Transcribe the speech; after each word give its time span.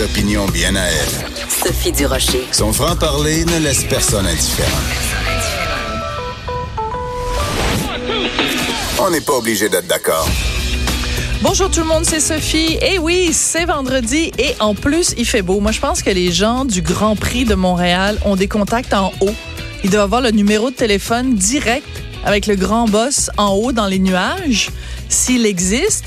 Opinions 0.00 0.46
bien 0.46 0.76
à 0.76 0.84
elle. 0.84 1.42
Sophie 1.48 1.90
Durocher. 1.90 2.46
Son 2.52 2.72
franc-parler 2.72 3.44
ne 3.44 3.58
laisse 3.58 3.82
personne 3.82 4.26
indifférent. 4.26 4.70
On 9.00 9.10
n'est 9.10 9.20
pas 9.20 9.32
obligé 9.32 9.68
d'être 9.68 9.88
d'accord. 9.88 10.28
Bonjour 11.42 11.68
tout 11.68 11.80
le 11.80 11.86
monde, 11.86 12.04
c'est 12.04 12.20
Sophie. 12.20 12.78
Et 12.80 12.98
oui, 12.98 13.30
c'est 13.32 13.64
vendredi 13.64 14.30
et 14.38 14.54
en 14.60 14.76
plus, 14.76 15.14
il 15.18 15.26
fait 15.26 15.42
beau. 15.42 15.58
Moi, 15.58 15.72
je 15.72 15.80
pense 15.80 16.02
que 16.02 16.10
les 16.10 16.30
gens 16.30 16.64
du 16.64 16.80
Grand 16.80 17.16
Prix 17.16 17.44
de 17.44 17.56
Montréal 17.56 18.20
ont 18.24 18.36
des 18.36 18.46
contacts 18.46 18.94
en 18.94 19.12
haut. 19.20 19.34
Ils 19.82 19.90
doivent 19.90 20.04
avoir 20.04 20.20
le 20.20 20.30
numéro 20.30 20.70
de 20.70 20.76
téléphone 20.76 21.34
direct 21.34 21.88
avec 22.24 22.46
le 22.46 22.54
grand 22.54 22.86
boss 22.86 23.30
en 23.36 23.50
haut 23.50 23.72
dans 23.72 23.86
les 23.86 23.98
nuages, 23.98 24.70
s'il 25.08 25.44
existe. 25.44 26.04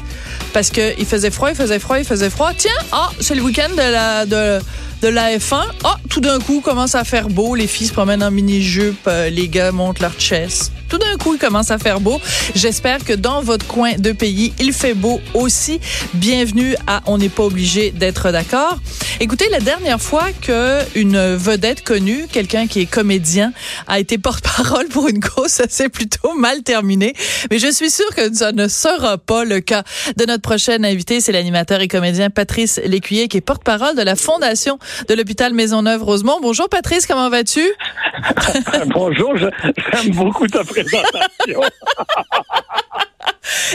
Parce 0.54 0.70
que 0.70 1.00
il 1.00 1.06
faisait 1.06 1.32
froid, 1.32 1.50
il 1.50 1.56
faisait 1.56 1.80
froid, 1.80 2.00
il 2.00 2.06
faisait 2.06 2.30
froid. 2.30 2.52
Tiens, 2.56 2.72
ah, 2.92 3.10
c'est 3.20 3.36
le 3.36 3.42
week-end 3.42 3.70
de 3.72 3.78
la, 3.78 4.26
de, 4.26 4.60
de 5.02 5.08
la 5.08 5.38
F1. 5.38 5.64
Ah, 5.84 5.98
tout 6.10 6.22
d'un 6.22 6.40
coup, 6.40 6.62
commence 6.62 6.96
à 6.96 7.04
faire 7.04 7.30
beau. 7.30 7.56
Les 7.56 7.68
filles 7.68 7.88
se 7.88 7.94
promènent 7.94 8.24
en 8.24 8.32
mini-jupe, 8.32 9.08
euh, 9.08 9.30
les 9.30 9.48
gars 9.48 9.72
montent 9.72 10.00
leur 10.00 10.14
chest. 10.20 10.72
Tout 10.92 10.98
d'un 10.98 11.16
coup, 11.16 11.36
il 11.36 11.40
commence 11.40 11.72
à 11.72 11.78
faire 11.78 12.02
beau. 12.02 12.20
J'espère 12.54 13.06
que 13.06 13.14
dans 13.14 13.42
votre 13.42 13.66
coin 13.66 13.94
de 13.98 14.12
pays, 14.12 14.52
il 14.60 14.74
fait 14.74 14.94
beau 14.94 15.22
aussi. 15.34 15.80
Bienvenue 16.14 16.76
à 16.86 17.02
On 17.06 17.18
n'est 17.18 17.30
pas 17.30 17.44
obligé 17.44 17.92
d'être 17.92 18.30
d'accord. 18.34 18.78
Écoutez, 19.22 19.48
la 19.48 19.62
dernière 19.62 20.02
fois 20.02 20.26
que 20.42 20.80
une 20.94 21.36
vedette 21.36 21.86
connue, 21.86 22.28
quelqu'un 22.30 22.68
qui 22.68 22.82
est 22.82 22.86
comédien, 22.88 23.54
a 23.88 24.00
été 24.00 24.18
porte-parole 24.18 24.90
pour 24.90 25.08
une 25.08 25.22
cause, 25.22 25.48
ça 25.48 25.64
s'est 25.70 25.88
plutôt 25.88 26.34
mal 26.34 26.62
terminé. 26.64 27.14
Mais 27.50 27.58
je 27.58 27.72
suis 27.72 27.90
sûre 27.90 28.14
que 28.14 28.34
ça 28.34 28.52
ne 28.52 28.68
sera 28.68 29.18
pas 29.18 29.46
le 29.46 29.62
cas 29.62 29.84
de 30.18 30.26
notre 30.26 30.42
prochaine 30.42 30.84
invité. 30.84 31.22
C'est 31.22 31.32
l'animateur 31.32 31.80
et 31.80 31.88
comédien 31.88 32.30
Patrice 32.30 32.82
Lécuyer, 32.84 33.30
qui 33.30 33.38
est 33.38 33.42
porte-parole 33.42 33.96
de 33.96 34.02
la 34.02 34.18
Fondation 34.18 34.78
de 35.08 35.14
l'hôpital 35.14 35.54
Maisonneuve-Rosemont. 35.54 36.40
Bonjour 36.42 36.68
Patrice, 36.68 37.08
comment 37.08 37.30
vas-tu? 37.30 37.62
Bonjour, 38.88 39.38
j'aime 39.38 40.12
beaucoup 40.16 40.48
ta 40.48 40.66
présentation. 40.66 40.81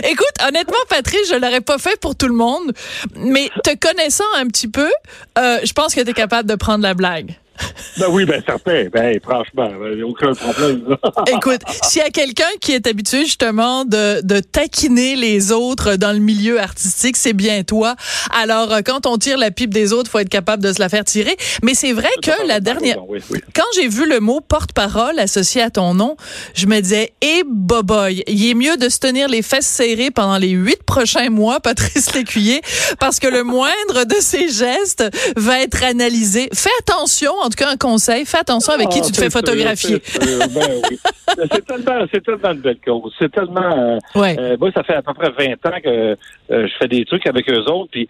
Écoute, 0.02 0.34
honnêtement, 0.46 0.76
Patrice, 0.88 1.28
je 1.28 1.34
l'aurais 1.34 1.60
pas 1.60 1.78
fait 1.78 1.98
pour 2.00 2.16
tout 2.16 2.28
le 2.28 2.34
monde, 2.34 2.72
mais 3.14 3.50
te 3.64 3.74
connaissant 3.76 4.24
un 4.36 4.46
petit 4.46 4.68
peu, 4.68 4.90
euh, 5.38 5.58
je 5.64 5.72
pense 5.72 5.94
que 5.94 6.00
tu 6.00 6.10
es 6.10 6.14
capable 6.14 6.48
de 6.48 6.54
prendre 6.54 6.82
la 6.82 6.94
blague. 6.94 7.36
Ben 7.98 8.08
oui, 8.10 8.26
ben 8.26 8.42
certain. 8.46 8.88
Ben 8.92 9.18
franchement, 9.22 9.70
a 9.70 10.04
aucun 10.04 10.34
problème. 10.34 10.96
Écoute, 11.34 11.62
s'il 11.82 12.02
y 12.02 12.04
a 12.04 12.10
quelqu'un 12.10 12.44
qui 12.60 12.72
est 12.72 12.86
habitué 12.86 13.24
justement 13.24 13.84
de, 13.84 14.20
de 14.22 14.40
taquiner 14.40 15.16
les 15.16 15.50
autres 15.50 15.96
dans 15.96 16.12
le 16.12 16.18
milieu 16.18 16.60
artistique, 16.60 17.16
c'est 17.16 17.32
bien 17.32 17.62
toi. 17.62 17.96
Alors, 18.30 18.72
euh, 18.72 18.80
quand 18.84 19.06
on 19.06 19.16
tire 19.16 19.38
la 19.38 19.50
pipe 19.50 19.72
des 19.72 19.92
autres, 19.92 20.10
faut 20.10 20.18
être 20.18 20.28
capable 20.28 20.62
de 20.62 20.72
se 20.72 20.78
la 20.78 20.88
faire 20.90 21.04
tirer. 21.04 21.36
Mais 21.62 21.74
c'est 21.74 21.92
vrai 21.92 22.10
que 22.22 22.46
la 22.46 22.60
dernière... 22.60 22.98
Oui, 23.08 23.20
oui. 23.30 23.40
Quand 23.54 23.64
j'ai 23.74 23.88
vu 23.88 24.06
le 24.06 24.20
mot 24.20 24.40
porte-parole 24.40 25.18
associé 25.18 25.62
à 25.62 25.70
ton 25.70 25.94
nom, 25.94 26.16
je 26.54 26.66
me 26.66 26.80
disais, 26.80 27.12
eh 27.22 27.44
boboy, 27.46 28.22
il 28.26 28.50
est 28.50 28.54
mieux 28.54 28.76
de 28.76 28.88
se 28.88 28.98
tenir 28.98 29.28
les 29.28 29.42
fesses 29.42 29.66
serrées 29.66 30.10
pendant 30.10 30.38
les 30.38 30.50
huit 30.50 30.82
prochains 30.84 31.30
mois, 31.30 31.60
Patrice 31.60 32.14
Lécuyer, 32.14 32.60
parce 32.98 33.20
que 33.20 33.28
le 33.28 33.42
moindre 33.42 34.04
de 34.04 34.16
ses 34.20 34.48
gestes 34.48 35.04
va 35.36 35.60
être 35.60 35.82
analysé. 35.82 36.48
Fais 36.52 36.70
attention, 36.80 37.32
en 37.46 37.48
tout 37.48 37.56
cas 37.56 37.70
un 37.70 37.76
conseil, 37.76 38.24
fais 38.26 38.38
attention 38.38 38.72
avec 38.74 38.88
qui 38.90 38.98
Ah, 39.00 39.06
tu 39.06 39.12
te 39.12 39.16
fais 39.18 39.30
photographier. 39.30 40.00
c'est- 40.04 40.20
c'est- 40.22 40.54
ben 40.54 40.80
oui. 40.90 40.98
C'est 41.52 41.66
tellement, 41.66 42.06
c'est 42.12 42.24
tellement 42.24 42.52
une 42.52 42.60
belle 42.60 42.78
cause. 42.84 43.12
C'est 43.18 43.30
tellement. 43.30 43.60
euh, 43.60 43.98
Ouais. 44.14 44.36
euh, 44.38 44.56
moi, 44.58 44.70
ça 44.72 44.82
fait 44.84 44.94
à 44.94 45.02
peu 45.02 45.12
près 45.12 45.30
20 45.30 45.52
ans 45.66 45.80
que 45.82 45.88
euh, 45.88 46.16
je 46.50 46.72
fais 46.78 46.88
des 46.88 47.04
trucs 47.04 47.26
avec 47.26 47.50
eux 47.50 47.60
autres. 47.70 47.90
Puis, 47.90 48.08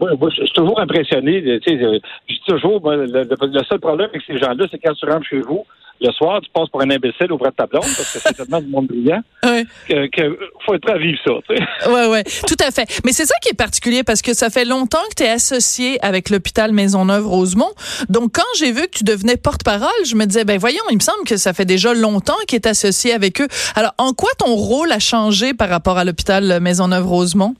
moi, 0.00 0.10
moi, 0.18 0.28
je 0.30 0.42
suis 0.44 0.52
toujours 0.54 0.80
impressionné. 0.80 1.40
Tu 1.42 1.60
sais, 1.78 1.84
euh, 1.84 1.98
je 2.28 2.34
dis 2.34 2.40
toujours, 2.46 2.80
moi, 2.80 2.96
le- 2.96 3.06
le 3.06 3.64
seul 3.64 3.78
problème 3.78 4.08
avec 4.08 4.22
ces 4.26 4.38
gens-là, 4.38 4.66
c'est 4.70 4.78
quand 4.78 4.94
tu 4.94 5.06
rentres 5.06 5.26
chez 5.28 5.40
vous. 5.40 5.64
Le 6.00 6.12
soir, 6.12 6.40
tu 6.40 6.48
passes 6.54 6.68
pour 6.68 6.80
un 6.80 6.90
imbécile 6.90 7.32
auprès 7.32 7.50
de 7.50 7.54
ta 7.56 7.66
blonde 7.66 7.82
parce 7.82 8.12
que 8.12 8.18
c'est 8.20 8.32
tellement 8.36 8.60
du 8.60 8.68
monde 8.68 8.86
brillant 8.86 9.20
Ouais. 9.44 9.64
que, 9.88 10.06
que 10.08 10.38
faut 10.64 10.74
être 10.74 10.90
à 10.90 10.98
vivre 10.98 11.18
ça. 11.26 11.32
tu 11.48 11.56
sais. 11.56 11.90
Ouais, 11.90 12.06
ouais, 12.06 12.22
tout 12.46 12.56
à 12.60 12.70
fait. 12.70 12.86
Mais 13.04 13.12
c'est 13.12 13.24
ça 13.26 13.34
qui 13.42 13.48
est 13.50 13.54
particulier 13.54 14.02
parce 14.04 14.22
que 14.22 14.34
ça 14.34 14.48
fait 14.50 14.64
longtemps 14.64 15.02
que 15.10 15.14
tu 15.16 15.22
es 15.24 15.28
associé 15.30 15.98
avec 16.04 16.30
l'hôpital 16.30 16.72
Maisonneuve-Rosemont. 16.72 17.70
Donc, 18.08 18.32
quand 18.34 18.42
j'ai 18.58 18.70
vu 18.72 18.82
que 18.82 18.98
tu 18.98 19.04
devenais 19.04 19.36
porte-parole, 19.36 19.88
je 20.06 20.14
me 20.14 20.24
disais, 20.26 20.44
ben 20.44 20.58
voyons, 20.58 20.82
il 20.90 20.96
me 20.96 21.02
semble 21.02 21.24
que 21.26 21.36
ça 21.36 21.52
fait 21.52 21.64
déjà 21.64 21.92
longtemps 21.94 22.36
qu'il 22.46 22.56
est 22.56 22.66
associé 22.66 23.12
avec 23.12 23.40
eux. 23.40 23.48
Alors, 23.74 23.92
en 23.98 24.12
quoi 24.12 24.30
ton 24.38 24.54
rôle 24.54 24.92
a 24.92 24.98
changé 25.00 25.54
par 25.54 25.68
rapport 25.68 25.98
à 25.98 26.04
l'hôpital 26.04 26.60
Maisonneuve-Rosemont? 26.60 27.54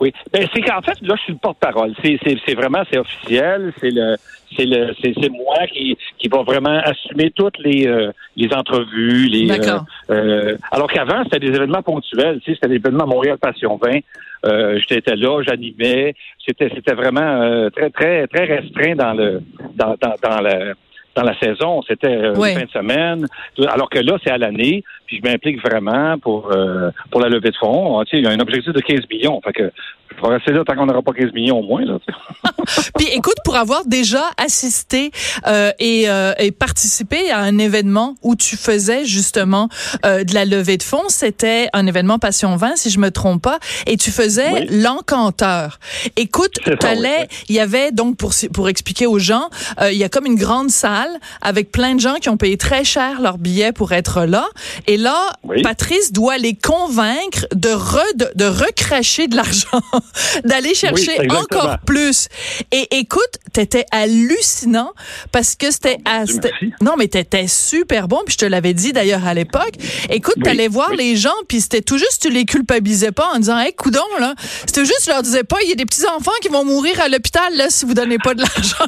Oui. 0.00 0.12
Ben, 0.32 0.46
c'est 0.52 0.60
qu'en 0.60 0.82
fait, 0.82 1.00
là, 1.02 1.14
je 1.16 1.22
suis 1.22 1.32
le 1.32 1.38
porte-parole. 1.38 1.94
C'est, 2.02 2.18
c'est, 2.24 2.36
c'est 2.46 2.54
vraiment, 2.54 2.82
c'est 2.90 2.98
officiel. 2.98 3.72
C'est 3.80 3.90
le, 3.90 4.16
c'est 4.56 4.66
le, 4.66 4.94
c'est, 5.00 5.14
c'est 5.20 5.30
moi 5.30 5.66
qui, 5.72 5.96
qui 6.18 6.28
va 6.28 6.42
vraiment 6.42 6.80
assumer 6.84 7.30
toutes 7.30 7.58
les, 7.58 7.86
euh, 7.86 8.12
les 8.36 8.52
entrevues, 8.52 9.28
les. 9.28 9.46
D'accord. 9.46 9.84
euh, 10.10 10.14
euh, 10.52 10.56
alors 10.72 10.90
qu'avant, 10.90 11.22
c'était 11.24 11.40
des 11.40 11.54
événements 11.54 11.82
ponctuels. 11.82 12.40
Tu 12.40 12.50
sais, 12.50 12.54
c'était 12.54 12.68
l'événement 12.68 13.06
Montréal 13.06 13.38
Passion 13.38 13.78
20. 13.82 13.98
Euh, 14.46 14.78
j'étais 14.86 15.16
là, 15.16 15.42
j'animais. 15.42 16.14
C'était, 16.44 16.70
c'était 16.74 16.94
vraiment 16.94 17.20
euh, 17.22 17.70
très, 17.70 17.90
très, 17.90 18.26
très 18.26 18.44
restreint 18.44 18.94
dans 18.94 19.14
le, 19.14 19.42
dans, 19.74 19.94
dans, 20.00 20.14
dans 20.22 20.40
le 20.40 20.74
dans 21.14 21.22
la 21.22 21.38
saison, 21.38 21.80
c'était 21.86 22.08
euh, 22.08 22.34
une 22.34 22.58
fin 22.58 22.64
de 22.64 22.70
semaine. 22.70 23.26
Alors 23.68 23.88
que 23.88 23.98
là, 23.98 24.18
c'est 24.24 24.30
à 24.30 24.38
l'année, 24.38 24.82
puis 25.06 25.20
je 25.22 25.28
m'implique 25.28 25.60
vraiment 25.60 26.18
pour 26.18 26.52
euh, 26.52 26.90
pour 27.10 27.20
la 27.20 27.28
levée 27.28 27.50
de 27.50 27.56
fonds. 27.56 28.02
Tu 28.04 28.10
sais, 28.10 28.18
il 28.18 28.24
y 28.24 28.26
a 28.26 28.30
un 28.30 28.40
objectif 28.40 28.72
de 28.72 28.80
15 28.80 29.08
millions. 29.10 29.40
Fait 29.42 29.52
que 29.52 29.72
je 30.16 30.22
vais 30.22 30.34
rester 30.34 30.52
là 30.52 30.62
tant 30.66 30.74
qu'on 30.74 30.86
n'aura 30.86 31.02
pas 31.02 31.12
15 31.12 31.32
millions 31.32 31.58
au 31.58 31.62
moins. 31.62 31.84
Là. 31.84 31.98
Puis 32.96 33.06
écoute, 33.12 33.36
pour 33.44 33.56
avoir 33.56 33.84
déjà 33.84 34.22
assisté 34.42 35.10
euh, 35.46 35.70
et, 35.78 36.08
euh, 36.08 36.32
et 36.38 36.50
participé 36.52 37.30
à 37.30 37.40
un 37.40 37.58
événement 37.58 38.14
où 38.22 38.36
tu 38.36 38.56
faisais 38.56 39.04
justement 39.04 39.68
euh, 40.04 40.24
de 40.24 40.34
la 40.34 40.44
levée 40.44 40.76
de 40.76 40.82
fonds, 40.82 41.08
c'était 41.08 41.68
un 41.72 41.86
événement 41.86 42.18
Passion 42.18 42.56
20, 42.56 42.76
si 42.76 42.90
je 42.90 42.98
me 42.98 43.10
trompe 43.10 43.42
pas, 43.42 43.58
et 43.86 43.96
tu 43.96 44.10
faisais 44.10 44.50
Oui. 44.52 44.66
l'encanteur. 44.70 45.78
Écoute, 46.16 46.52
t'allais, 46.80 47.20
oui. 47.30 47.36
il 47.48 47.54
y 47.56 47.60
avait 47.60 47.92
donc 47.92 48.16
pour 48.16 48.32
pour 48.52 48.68
expliquer 48.68 49.06
aux 49.06 49.18
gens, 49.18 49.48
euh, 49.80 49.92
il 49.92 49.98
y 49.98 50.04
a 50.04 50.08
comme 50.08 50.26
une 50.26 50.34
grande 50.36 50.70
salle 50.70 51.10
avec 51.42 51.70
plein 51.72 51.94
de 51.94 52.00
gens 52.00 52.14
qui 52.14 52.28
ont 52.28 52.36
payé 52.36 52.56
très 52.56 52.84
cher 52.84 53.20
leur 53.20 53.38
billet 53.38 53.72
pour 53.72 53.92
être 53.92 54.24
là, 54.24 54.46
et 54.86 54.96
là, 54.96 55.30
Oui. 55.44 55.62
Patrice 55.62 56.12
doit 56.12 56.38
les 56.38 56.54
convaincre 56.54 57.46
de 57.54 57.70
re, 57.70 58.00
de, 58.16 58.28
de 58.34 58.44
recracher 58.44 59.28
de 59.28 59.36
l'argent, 59.36 59.80
d'aller 60.44 60.74
chercher 60.74 61.30
encore 61.30 61.78
plus. 61.86 62.28
Et 62.72 62.86
écoute, 62.98 63.20
t'étais 63.52 63.84
hallucinant 63.90 64.92
parce 65.32 65.54
que 65.56 65.70
c'était 65.70 65.98
c'était- 66.26 66.50
merci. 66.60 66.72
non 66.80 66.94
mais 66.98 67.08
t'étais 67.08 67.46
super 67.46 68.08
bon 68.08 68.20
puis 68.26 68.34
je 68.34 68.38
te 68.38 68.44
l'avais 68.46 68.74
dit 68.74 68.92
d'ailleurs 68.92 69.26
à 69.26 69.34
l'époque. 69.34 69.72
Écoute, 70.10 70.34
Oui, 70.38 70.42
t'allais 70.42 70.68
voir 70.68 70.90
oui. 70.90 70.96
les 70.98 71.16
gens 71.16 71.30
puis 71.48 71.60
c'était 71.60 71.82
tout 71.82 71.98
juste 71.98 72.22
tu 72.22 72.30
les 72.30 72.44
culpabilisais 72.44 73.12
pas 73.12 73.28
en 73.34 73.38
disant 73.38 73.58
hey 73.58 73.72
coudon 73.74 74.00
là, 74.20 74.34
c'était 74.66 74.84
juste 74.84 75.02
tu 75.04 75.10
leur 75.10 75.22
disais 75.22 75.44
pas 75.44 75.56
il 75.62 75.68
y 75.68 75.72
a 75.72 75.76
des 75.76 75.86
petits 75.86 76.06
enfants 76.06 76.32
qui 76.42 76.48
vont 76.48 76.64
mourir 76.64 77.00
à 77.00 77.08
l'hôpital 77.08 77.54
là 77.56 77.66
si 77.68 77.84
vous 77.84 77.94
donnez 77.94 78.18
pas 78.18 78.34
de 78.34 78.40
l'argent. 78.40 78.84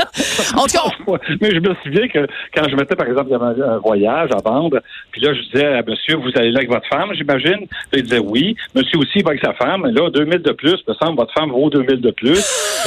en 0.56 0.62
tout 0.66 0.72
cas, 0.72 0.82
on- 1.06 1.18
Mais 1.40 1.50
je 1.54 1.60
me 1.60 1.74
souviens 1.82 2.08
que 2.08 2.26
quand 2.54 2.68
je 2.68 2.76
mettais, 2.76 2.96
par 2.96 3.06
exemple, 3.06 3.28
il 3.28 3.32
y 3.32 3.34
avait 3.34 3.62
un 3.62 3.78
voyage 3.78 4.30
à 4.32 4.40
vendre, 4.40 4.80
puis 5.10 5.20
là, 5.20 5.32
je 5.34 5.40
disais 5.50 5.66
à 5.66 5.82
monsieur, 5.82 6.16
vous 6.16 6.30
allez 6.36 6.50
là 6.50 6.58
avec 6.58 6.70
votre 6.70 6.86
femme, 6.88 7.10
j'imagine? 7.14 7.66
Il 7.92 8.02
disait 8.02 8.18
oui. 8.18 8.56
Monsieur 8.74 8.98
aussi 8.98 9.20
va 9.22 9.30
avec 9.30 9.42
sa 9.44 9.52
femme. 9.54 9.86
Là, 9.86 10.10
2000 10.10 10.42
de 10.50 10.56
plus, 10.56 10.76
me 10.86 10.94
semble, 10.94 11.16
votre 11.16 11.32
femme 11.32 11.50
vaut 11.50 11.70
2000 11.70 12.00
de 12.00 12.10
plus. 12.10 12.44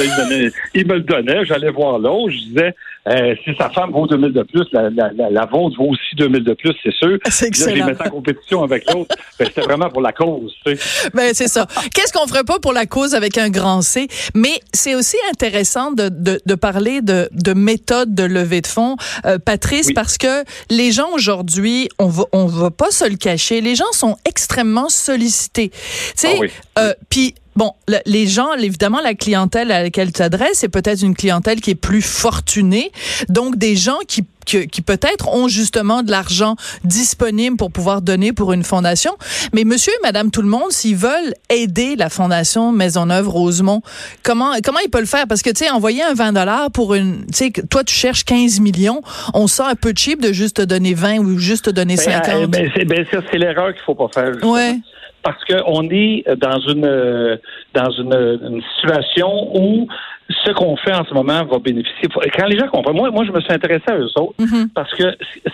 Il 0.74 0.86
me 0.86 0.94
le 0.94 1.00
donnait, 1.00 1.44
j'allais 1.44 1.70
voir 1.70 1.98
l'autre, 1.98 2.30
je 2.30 2.38
disais, 2.38 2.74
Euh, 3.06 3.34
si 3.44 3.54
sa 3.56 3.68
femme 3.68 3.92
vaut 3.92 4.06
2000 4.06 4.32
de 4.32 4.42
plus, 4.44 4.64
la, 4.72 4.88
la, 4.88 5.10
la, 5.30 5.46
vôtre 5.46 5.76
vaut 5.76 5.90
aussi 5.90 6.16
2000 6.16 6.42
de 6.42 6.54
plus, 6.54 6.72
c'est 6.82 6.94
sûr. 6.94 7.18
C'est 7.28 7.48
excellent. 7.48 7.86
Là, 7.86 7.92
je 7.98 8.02
les 8.02 8.08
en 8.08 8.10
compétition 8.10 8.62
avec 8.62 8.90
l'autre. 8.90 9.14
ben, 9.38 9.46
c'était 9.46 9.60
vraiment 9.60 9.90
pour 9.90 10.00
la 10.00 10.12
cause. 10.12 10.54
Tu 10.64 10.76
sais. 10.76 11.10
Ben, 11.12 11.34
c'est 11.34 11.48
ça. 11.48 11.66
Qu'est-ce 11.94 12.12
qu'on 12.14 12.26
ferait 12.26 12.44
pas 12.44 12.58
pour 12.60 12.72
la 12.72 12.86
cause 12.86 13.14
avec 13.14 13.36
un 13.36 13.50
grand 13.50 13.82
C? 13.82 14.08
Mais 14.34 14.58
c'est 14.72 14.94
aussi 14.94 15.18
intéressant 15.30 15.92
de, 15.92 16.08
de, 16.08 16.40
de 16.44 16.54
parler 16.54 17.02
de, 17.02 17.28
de 17.32 17.52
méthode 17.52 18.14
de 18.14 18.22
levée 18.22 18.62
de 18.62 18.66
fonds, 18.66 18.96
euh, 19.26 19.38
Patrice, 19.38 19.92
parce 19.92 20.16
que 20.16 20.44
les 20.70 20.90
gens 20.90 21.10
aujourd'hui, 21.12 21.90
on 21.98 22.06
va, 22.06 22.24
on 22.32 22.46
va 22.46 22.70
pas 22.70 22.90
se 22.90 23.08
le 23.08 23.16
cacher, 23.16 23.60
les 23.60 23.74
gens 23.74 23.92
sont 23.92 24.16
extrêmement 24.24 24.88
sollicités. 24.88 25.68
Tu 25.70 25.78
sais, 26.16 26.40
Ah 26.76 26.80
euh, 26.80 26.94
puis 27.10 27.34
Bon, 27.56 27.72
les 28.06 28.26
gens, 28.26 28.52
évidemment, 28.54 29.00
la 29.00 29.14
clientèle 29.14 29.70
à 29.70 29.84
laquelle 29.84 30.08
tu 30.08 30.14
t'adresses, 30.14 30.58
c'est 30.58 30.68
peut-être 30.68 31.02
une 31.02 31.14
clientèle 31.14 31.60
qui 31.60 31.70
est 31.70 31.76
plus 31.76 32.02
fortunée. 32.02 32.90
Donc, 33.28 33.56
des 33.56 33.76
gens 33.76 33.98
qui, 34.06 34.24
qui, 34.44 34.68
qui 34.68 34.82
peut-être 34.82 35.28
ont 35.32 35.48
justement 35.48 36.02
de 36.02 36.10
l'argent 36.10 36.56
disponible 36.84 37.56
pour 37.56 37.70
pouvoir 37.70 38.02
donner 38.02 38.32
pour 38.32 38.52
une 38.52 38.62
fondation. 38.62 39.12
Mais 39.52 39.64
monsieur 39.64 39.92
et 39.92 40.02
madame 40.02 40.30
tout 40.30 40.42
le 40.42 40.48
monde, 40.48 40.70
s'ils 40.70 40.96
veulent 40.96 41.34
aider 41.50 41.96
la 41.96 42.08
fondation 42.08 42.72
Maisonneuve-Rosemont, 42.72 43.82
comment, 44.22 44.52
comment 44.64 44.80
ils 44.80 44.90
peuvent 44.90 45.02
le 45.02 45.06
faire? 45.06 45.26
Parce 45.28 45.42
que, 45.42 45.50
tu 45.50 45.64
sais, 45.64 45.70
envoyer 45.70 46.02
un 46.02 46.14
20 46.14 46.32
dollars 46.32 46.70
pour 46.70 46.94
une, 46.94 47.26
tu 47.26 47.32
sais, 47.32 47.52
toi, 47.70 47.84
tu 47.84 47.94
cherches 47.94 48.24
15 48.24 48.60
millions, 48.60 49.02
on 49.32 49.46
sent 49.46 49.64
un 49.66 49.76
peu 49.76 49.92
cheap 49.96 50.20
de 50.20 50.32
juste 50.32 50.56
te 50.56 50.62
donner 50.62 50.94
20 50.94 51.18
ou 51.18 51.38
juste 51.38 51.66
te 51.66 51.70
donner 51.70 51.96
50. 51.96 52.24
Ben, 52.24 52.50
ben, 52.50 52.70
c'est, 52.76 52.84
ben, 52.84 53.06
c'est 53.10 53.38
l'erreur 53.38 53.72
qu'il 53.72 53.82
faut 53.84 53.94
pas 53.94 54.08
faire. 54.12 54.32
justement. 54.32 54.52
ouais. 54.52 54.76
parce 55.22 55.42
qu'on 55.44 55.88
est 55.90 56.24
dans 56.36 56.60
une 56.60 57.38
dans 57.74 57.90
une, 57.90 58.14
une 58.14 58.62
situation 58.76 59.28
où 59.56 59.88
ce 60.30 60.52
qu'on 60.52 60.76
fait 60.76 60.94
en 60.94 61.04
ce 61.04 61.12
moment 61.12 61.44
va 61.44 61.58
bénéficier. 61.58 62.08
Quand 62.36 62.46
les 62.46 62.58
gens 62.58 62.68
comprennent, 62.68 62.96
moi, 62.96 63.10
moi, 63.10 63.24
je 63.26 63.32
me 63.32 63.40
suis 63.40 63.52
intéressé 63.52 63.84
à 63.88 63.96
eux 63.98 64.08
autres 64.16 64.34
Mhm. 64.38 64.68
parce 64.74 64.92
que 64.94 65.04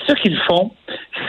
ce 0.07 0.13
qu'ils 0.15 0.37
font, 0.49 0.71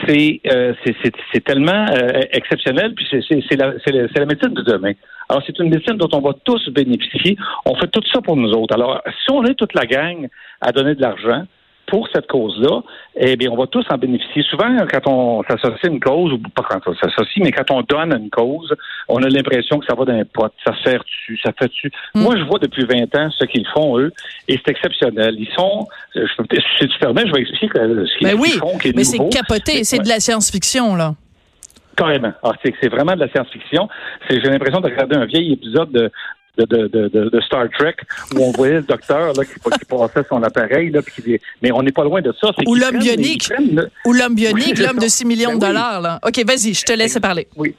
c'est 0.06 0.40
euh, 0.50 0.74
c'est- 0.84 1.40
tellement 1.44 1.86
euh, 1.90 2.20
exceptionnel, 2.32 2.94
puis 2.94 3.06
c'est- 3.10 3.20
la, 3.56 3.72
c'est 3.84 3.92
la, 3.92 4.06
c'est 4.14 4.20
la 4.20 4.26
médecine 4.26 4.54
de 4.54 4.62
demain. 4.62 4.92
Alors, 5.28 5.42
c'est 5.46 5.58
une 5.58 5.70
médecine 5.70 5.96
dont 5.96 6.08
on 6.12 6.20
va 6.20 6.32
tous 6.44 6.68
bénéficier. 6.70 7.36
On 7.66 7.74
fait 7.74 7.88
tout 7.88 8.02
ça 8.12 8.20
pour 8.20 8.36
nous 8.36 8.50
autres. 8.52 8.74
Alors, 8.74 9.00
si 9.24 9.30
on 9.32 9.44
est 9.44 9.54
toute 9.54 9.74
la 9.74 9.86
gang 9.86 10.28
à 10.60 10.72
donner 10.72 10.94
de 10.94 11.00
l'argent, 11.00 11.44
pour 11.92 12.08
cette 12.10 12.26
cause-là, 12.26 12.80
eh 13.16 13.36
bien, 13.36 13.50
on 13.50 13.56
va 13.56 13.66
tous 13.66 13.84
en 13.90 13.98
bénéficier. 13.98 14.42
Souvent, 14.44 14.74
quand 14.90 15.06
on 15.06 15.42
s'associe 15.42 15.84
à 15.84 15.88
une 15.88 16.00
cause, 16.00 16.32
ou 16.32 16.38
pas 16.38 16.62
quand 16.62 16.80
on 16.86 16.94
s'associe, 16.94 17.44
mais 17.44 17.52
quand 17.52 17.70
on 17.70 17.82
donne 17.82 18.14
à 18.14 18.16
une 18.16 18.30
cause, 18.30 18.74
on 19.08 19.22
a 19.22 19.28
l'impression 19.28 19.78
que 19.78 19.84
ça 19.84 19.94
va 19.94 20.06
d'un 20.06 20.24
pot, 20.24 20.50
ça 20.64 20.74
se 20.74 20.88
fait 20.88 20.96
dessus, 20.96 21.38
ça 21.44 21.52
fait 21.52 21.68
dessus. 21.68 21.92
Mm. 22.14 22.22
Moi, 22.22 22.36
je 22.38 22.44
vois 22.44 22.58
depuis 22.60 22.86
20 22.86 23.14
ans 23.18 23.30
ce 23.38 23.44
qu'ils 23.44 23.66
font, 23.74 23.98
eux, 23.98 24.10
et 24.48 24.58
c'est 24.64 24.70
exceptionnel. 24.70 25.34
Ils 25.38 25.52
sont, 25.54 25.86
euh, 26.16 26.26
je 26.26 26.58
si 26.78 26.88
tu 26.88 26.98
permets, 26.98 27.26
je 27.26 27.32
vais 27.34 27.42
expliquer 27.42 27.78
euh, 27.78 28.06
ce 28.06 28.16
qu'ils 28.16 28.28
Ben 28.28 28.38
oui, 28.40 28.52
font, 28.52 28.78
qui 28.78 28.88
est 28.88 28.96
mais 28.96 29.04
c'est 29.04 29.18
capoté, 29.28 29.84
c'est 29.84 29.98
de 29.98 30.08
la 30.08 30.18
science-fiction, 30.18 30.96
là. 30.96 31.14
Carrément. 31.94 32.32
Alors, 32.42 32.56
c'est, 32.64 32.72
c'est 32.80 32.88
vraiment 32.88 33.14
de 33.14 33.20
la 33.20 33.28
science-fiction. 33.28 33.86
C'est, 34.26 34.40
j'ai 34.40 34.48
l'impression 34.48 34.80
de 34.80 34.88
regarder 34.88 35.16
un 35.16 35.26
vieil 35.26 35.52
épisode 35.52 35.92
de, 35.92 36.10
de, 36.58 36.64
de, 36.66 37.08
de, 37.08 37.40
Star 37.40 37.66
Trek 37.78 37.96
où 38.34 38.42
on 38.42 38.50
voyait 38.52 38.74
le 38.74 38.82
docteur 38.82 39.32
là, 39.32 39.44
qui, 39.44 39.54
qui 39.54 39.84
passait 39.86 40.22
son 40.28 40.42
appareil. 40.42 40.90
Là, 40.90 41.00
puis 41.02 41.22
qui- 41.22 41.38
mais 41.62 41.72
on 41.72 41.82
n'est 41.82 41.92
pas 41.92 42.04
loin 42.04 42.20
de 42.20 42.32
ça. 42.40 42.50
C'est 42.58 42.68
Ou 42.68 42.74
l'homme 42.74 42.98
bionique. 42.98 43.48
prennent 43.48 43.88
Ou 44.04 44.12
l'homme 44.12 44.34
bionique, 44.34 44.74
Oui, 44.76 44.84
l'homme 44.84 44.98
de 44.98 45.08
6 45.08 45.24
millions 45.24 45.50
Ben 45.52 45.58
de 45.58 45.64
oui. 45.64 45.68
dollars, 45.68 46.00
là. 46.00 46.20
OK, 46.26 46.44
vas-y, 46.46 46.74
je 46.74 46.82
te 46.84 46.92
laisse 46.92 47.18
parler. 47.20 47.48
Oui. 47.56 47.74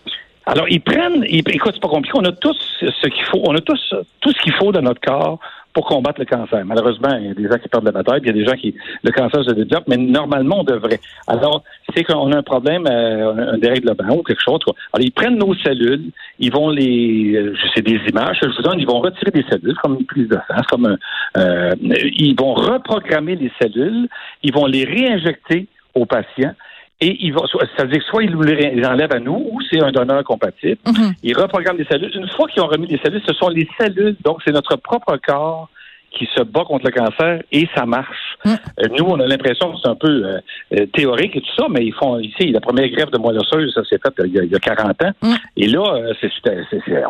Alors, 0.46 0.68
ils 0.70 0.82
prennent, 0.82 1.24
ils- 1.30 1.44
écoute, 1.48 1.72
c'est 1.74 1.82
pas 1.82 1.88
compliqué, 1.88 2.18
on 2.20 2.26
a 2.26 2.32
tous 2.32 2.58
ce 2.82 3.08
qu'il 3.08 3.24
faut, 3.26 3.42
on 3.46 3.56
a 3.56 3.62
tous 3.62 3.94
tout 4.22 4.32
ce 4.32 4.42
qu'il 4.42 4.54
faut 4.54 4.72
dans 4.72 4.82
notre 4.82 5.00
corps 5.02 5.40
pour 5.74 5.88
combattre 5.88 6.20
le 6.20 6.26
cancer. 6.26 6.64
Malheureusement, 6.66 7.18
il 7.18 7.28
y 7.28 7.32
a 7.32 7.34
des 7.34 7.48
gens 7.48 7.58
qui 7.58 7.68
perdent 7.68 7.86
la 7.86 7.92
bataille, 7.92 8.20
puis 8.22 8.30
il 8.30 8.36
y 8.38 8.40
a 8.42 8.44
des 8.44 8.50
gens 8.52 8.56
qui, 8.58 8.76
le 9.04 9.12
cancer 9.12 9.44
se 9.44 9.52
développe, 9.54 9.86
mais 9.88 9.98
normalement, 9.98 10.60
on 10.60 10.64
devrait. 10.64 11.00
Alors, 11.28 11.64
c'est 11.96 12.04
qu'on 12.04 12.32
a 12.32 12.38
un 12.38 12.44
problème, 12.44 12.86
euh, 12.88 13.54
un 13.54 13.58
dérèglement 13.58 14.18
ou 14.18 14.22
quelque 14.24 14.44
chose. 14.44 14.60
quoi. 14.64 14.76
Alors, 14.92 15.04
ils 15.04 15.12
prennent 15.12 15.38
nos 15.38 15.56
cellules, 15.56 16.12
ils 16.40 16.52
vont 16.52 16.70
les, 16.70 17.34
euh, 17.36 17.56
je 17.56 17.68
sais 17.74 17.82
des 17.82 18.00
images, 18.10 18.38
je 18.44 18.50
vous 18.50 18.62
donne, 18.62 18.80
ils 18.80 18.86
vont 18.86 19.00
retirer 19.00 19.32
des 19.32 19.46
cellules, 19.50 19.76
comme 19.82 19.98
une 20.00 20.06
prise 20.06 20.28
de 20.28 20.36
sang, 20.48 20.62
comme 20.70 20.86
un, 20.86 20.98
euh, 21.38 21.74
ils 22.16 22.36
vont 22.38 22.54
reprogrammer 22.54 23.36
les 23.36 23.52
cellules, 23.60 24.08
ils 24.44 24.54
vont 24.54 24.66
les 24.68 24.84
réinjecter 24.84 25.68
aux 25.96 26.06
patients, 26.06 26.54
et 27.04 27.18
ils 27.26 27.34
vont, 27.34 27.46
ça 27.48 27.84
veut 27.84 27.90
dire 27.90 28.00
que 28.00 28.06
soit 28.06 28.24
ils 28.24 28.32
nous 28.32 28.44
les 28.44 28.86
enlèvent 28.86 29.12
à 29.12 29.20
nous, 29.20 29.46
ou 29.52 29.60
c'est 29.70 29.84
un 29.84 29.92
donneur 29.92 30.24
compatible. 30.24 30.80
Mhm. 30.88 31.14
Ils 31.22 31.38
reprogramment 31.38 31.78
les 31.78 31.86
cellules. 31.86 32.12
Une 32.16 32.30
fois 32.30 32.48
qu'ils 32.48 32.62
ont 32.64 32.68
remis 32.68 32.88
les 32.88 32.98
cellules, 33.00 33.22
ce 33.28 33.34
sont 33.34 33.50
les 33.50 33.68
cellules, 33.78 34.16
donc 34.24 34.38
c'est 34.46 34.54
notre 34.54 34.78
propre 34.78 35.18
corps 35.18 35.70
qui 36.18 36.28
se 36.36 36.42
bat 36.44 36.64
contre 36.66 36.86
le 36.86 36.92
cancer 36.92 37.42
et 37.52 37.68
ça 37.76 37.86
marche. 37.86 38.38
Mm. 38.46 38.50
Euh, 38.52 38.88
nous, 38.98 39.06
on 39.06 39.20
a 39.20 39.26
l'impression 39.28 39.72
que 39.72 39.78
c'est 39.82 39.90
un 39.90 39.96
peu 39.96 40.08
euh, 40.08 40.40
euh, 40.80 40.86
théorique 40.94 41.36
et 41.36 41.42
tout 41.42 41.56
ça, 41.58 41.66
mais 41.70 41.86
ils 41.86 41.94
font 41.94 42.20
ici 42.20 42.52
la 42.52 42.62
première 42.62 42.88
grève 42.90 43.10
de 43.10 43.18
moelle 43.18 43.40
osseuse, 43.40 43.74
ça 43.74 43.84
s'est 43.84 43.98
fait 43.98 44.20
euh, 44.20 44.28
il 44.28 44.34
y, 44.34 44.40
a, 44.40 44.44
il 44.44 44.52
y 44.52 44.56
a 44.56 44.60
40 44.60 45.04
ans. 45.04 45.12
Mm. 45.22 45.34
Et 45.58 45.68
là, 45.68 45.84
c'est- 46.22 46.32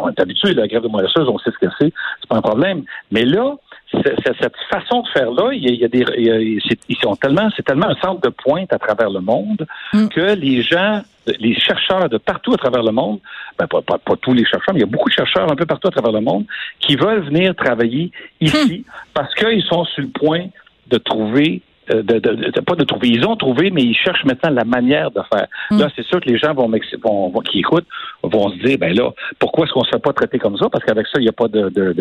on 0.02 0.10
est 0.10 0.20
habitué, 0.20 0.54
la 0.54 0.68
grève 0.68 0.84
de 0.84 0.88
moelle 0.88 1.06
osseuse, 1.06 1.28
on 1.28 1.38
sait 1.40 1.52
ce 1.52 1.66
que 1.66 1.72
c'est, 1.80 1.92
c'est 2.22 2.30
pas 2.30 2.38
un 2.38 2.42
problème. 2.42 2.84
Mais 3.12 3.26
là, 3.26 3.56
cette 3.92 4.56
façon 4.72 5.02
de 5.02 5.08
faire 5.10 5.32
là, 5.32 5.52
il 5.54 5.64
y 5.64 5.68
a, 5.68 5.72
il 5.72 5.80
y 5.80 5.86
a 5.86 5.88
des, 5.88 6.06
il 6.18 6.26
y 6.26 6.32
a- 6.32 6.40
ils 6.40 6.98
sont 7.02 7.16
tellement, 7.16 7.50
c'est 7.56 7.64
tellement 7.64 7.88
un 7.90 7.96
centre 8.02 8.22
de 8.22 8.30
pointe 8.30 8.72
à 8.74 8.80
travers 8.80 9.10
le 9.10 9.20
monde 9.20 9.66
Mm. 9.94 10.08
que 10.10 10.34
les 10.36 10.62
gens, 10.64 11.02
les 11.40 11.58
chercheurs 11.60 12.10
de 12.10 12.18
partout 12.18 12.54
à 12.54 12.58
travers 12.58 12.84
le 12.84 12.92
monde, 12.92 13.20
ben 13.58 13.68
pas, 13.68 13.82
pas, 13.82 13.98
pas 13.98 14.16
tous 14.18 14.34
les 14.34 14.44
chercheurs, 14.46 14.74
mais 14.74 14.80
il 14.80 14.86
y 14.88 14.90
a 14.90 14.92
beaucoup 14.92 15.10
de 15.10 15.14
chercheurs 15.16 15.52
un 15.52 15.56
peu 15.56 15.66
partout 15.66 15.88
à 15.88 15.92
travers 15.92 16.12
le 16.12 16.22
monde 16.22 16.46
qui 16.80 16.96
veulent 16.96 17.24
venir 17.24 17.56
travailler 17.56 18.12
ici 18.42 18.86
parce 19.14 19.34
qu'ils 19.36 19.64
sont 19.64 19.86
sur 19.86 20.04
le 20.04 20.10
point 20.10 20.48
de 20.88 20.98
trouver 20.98 21.62
euh, 21.92 22.02
de, 22.02 22.18
de- 22.18 22.50
de- 22.50 22.62
pas 22.62 22.76
de 22.76 22.86
trouver, 22.86 23.10
ils 23.10 23.26
ont 23.28 23.36
trouvé, 23.36 23.70
mais 23.70 23.82
ils 23.82 23.94
cherchent 23.94 24.24
maintenant 24.24 24.52
la 24.52 24.64
manière 24.64 25.12
de 25.12 25.20
faire. 25.34 25.48
Mm. 25.70 25.80
Là, 25.80 25.90
c'est 25.94 26.06
sûr 26.06 26.22
que 26.22 26.30
les 26.30 26.38
gens 26.38 26.54
vont, 26.54 26.70
m'ex- 26.70 26.96
vont, 27.04 27.28
vont- 27.28 27.42
qui 27.42 27.60
écoutent 27.60 27.88
vont 28.24 28.48
se 28.52 28.56
dire, 28.64 28.78
ben 28.78 28.96
là, 28.96 29.12
pourquoi 29.38 29.66
est-ce 29.66 29.74
qu'on 29.74 29.84
se 29.84 29.90
fait 29.90 30.00
pas 30.02 30.14
traiter 30.14 30.40
comme 30.40 30.58
ça? 30.58 30.70
Parce 30.70 30.86
qu'avec 30.86 31.06
ça, 31.08 31.20
il 31.20 31.24
n'y 31.24 31.28
a 31.30 31.34
pas 31.34 31.50
de, 31.50 31.68
de, 31.68 31.92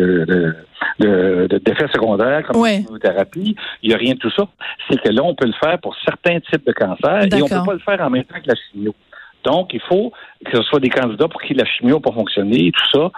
de, 0.99 1.47
d'effets 1.65 1.87
secondaires 1.93 2.43
comme 2.47 2.61
Ouais. 2.61 2.77
la 2.77 2.83
chimiothérapie, 2.85 3.55
il 3.81 3.89
n'y 3.89 3.93
a 3.93 3.97
rien 3.97 4.13
de 4.13 4.19
tout 4.19 4.31
ça. 4.31 4.47
C'est 4.89 5.01
que 5.01 5.09
là, 5.09 5.21
on 5.23 5.35
peut 5.35 5.47
le 5.47 5.53
faire 5.61 5.77
pour 5.79 5.95
certains 6.05 6.39
types 6.39 6.65
de 6.65 6.71
cancers 6.71 7.23
et 7.23 7.41
on 7.41 7.47
D'accord. 7.47 7.49
peut 7.49 7.65
pas 7.65 7.73
le 7.73 7.79
faire 7.79 8.01
en 8.05 8.09
même 8.09 8.23
temps 8.23 8.39
que 8.41 8.47
la 8.47 8.55
chimio. 8.71 8.95
Donc, 9.43 9.73
il 9.73 9.81
faut 9.81 10.11
que 10.45 10.57
ce 10.57 10.63
soit 10.63 10.79
des 10.79 10.89
candidats 10.89 11.27
pour 11.27 11.41
qui 11.41 11.53
la 11.53 11.65
chimio 11.65 11.99
pas 11.99 12.11
fonctionner, 12.11 12.71
tout 12.71 12.99
ça. 12.99 13.11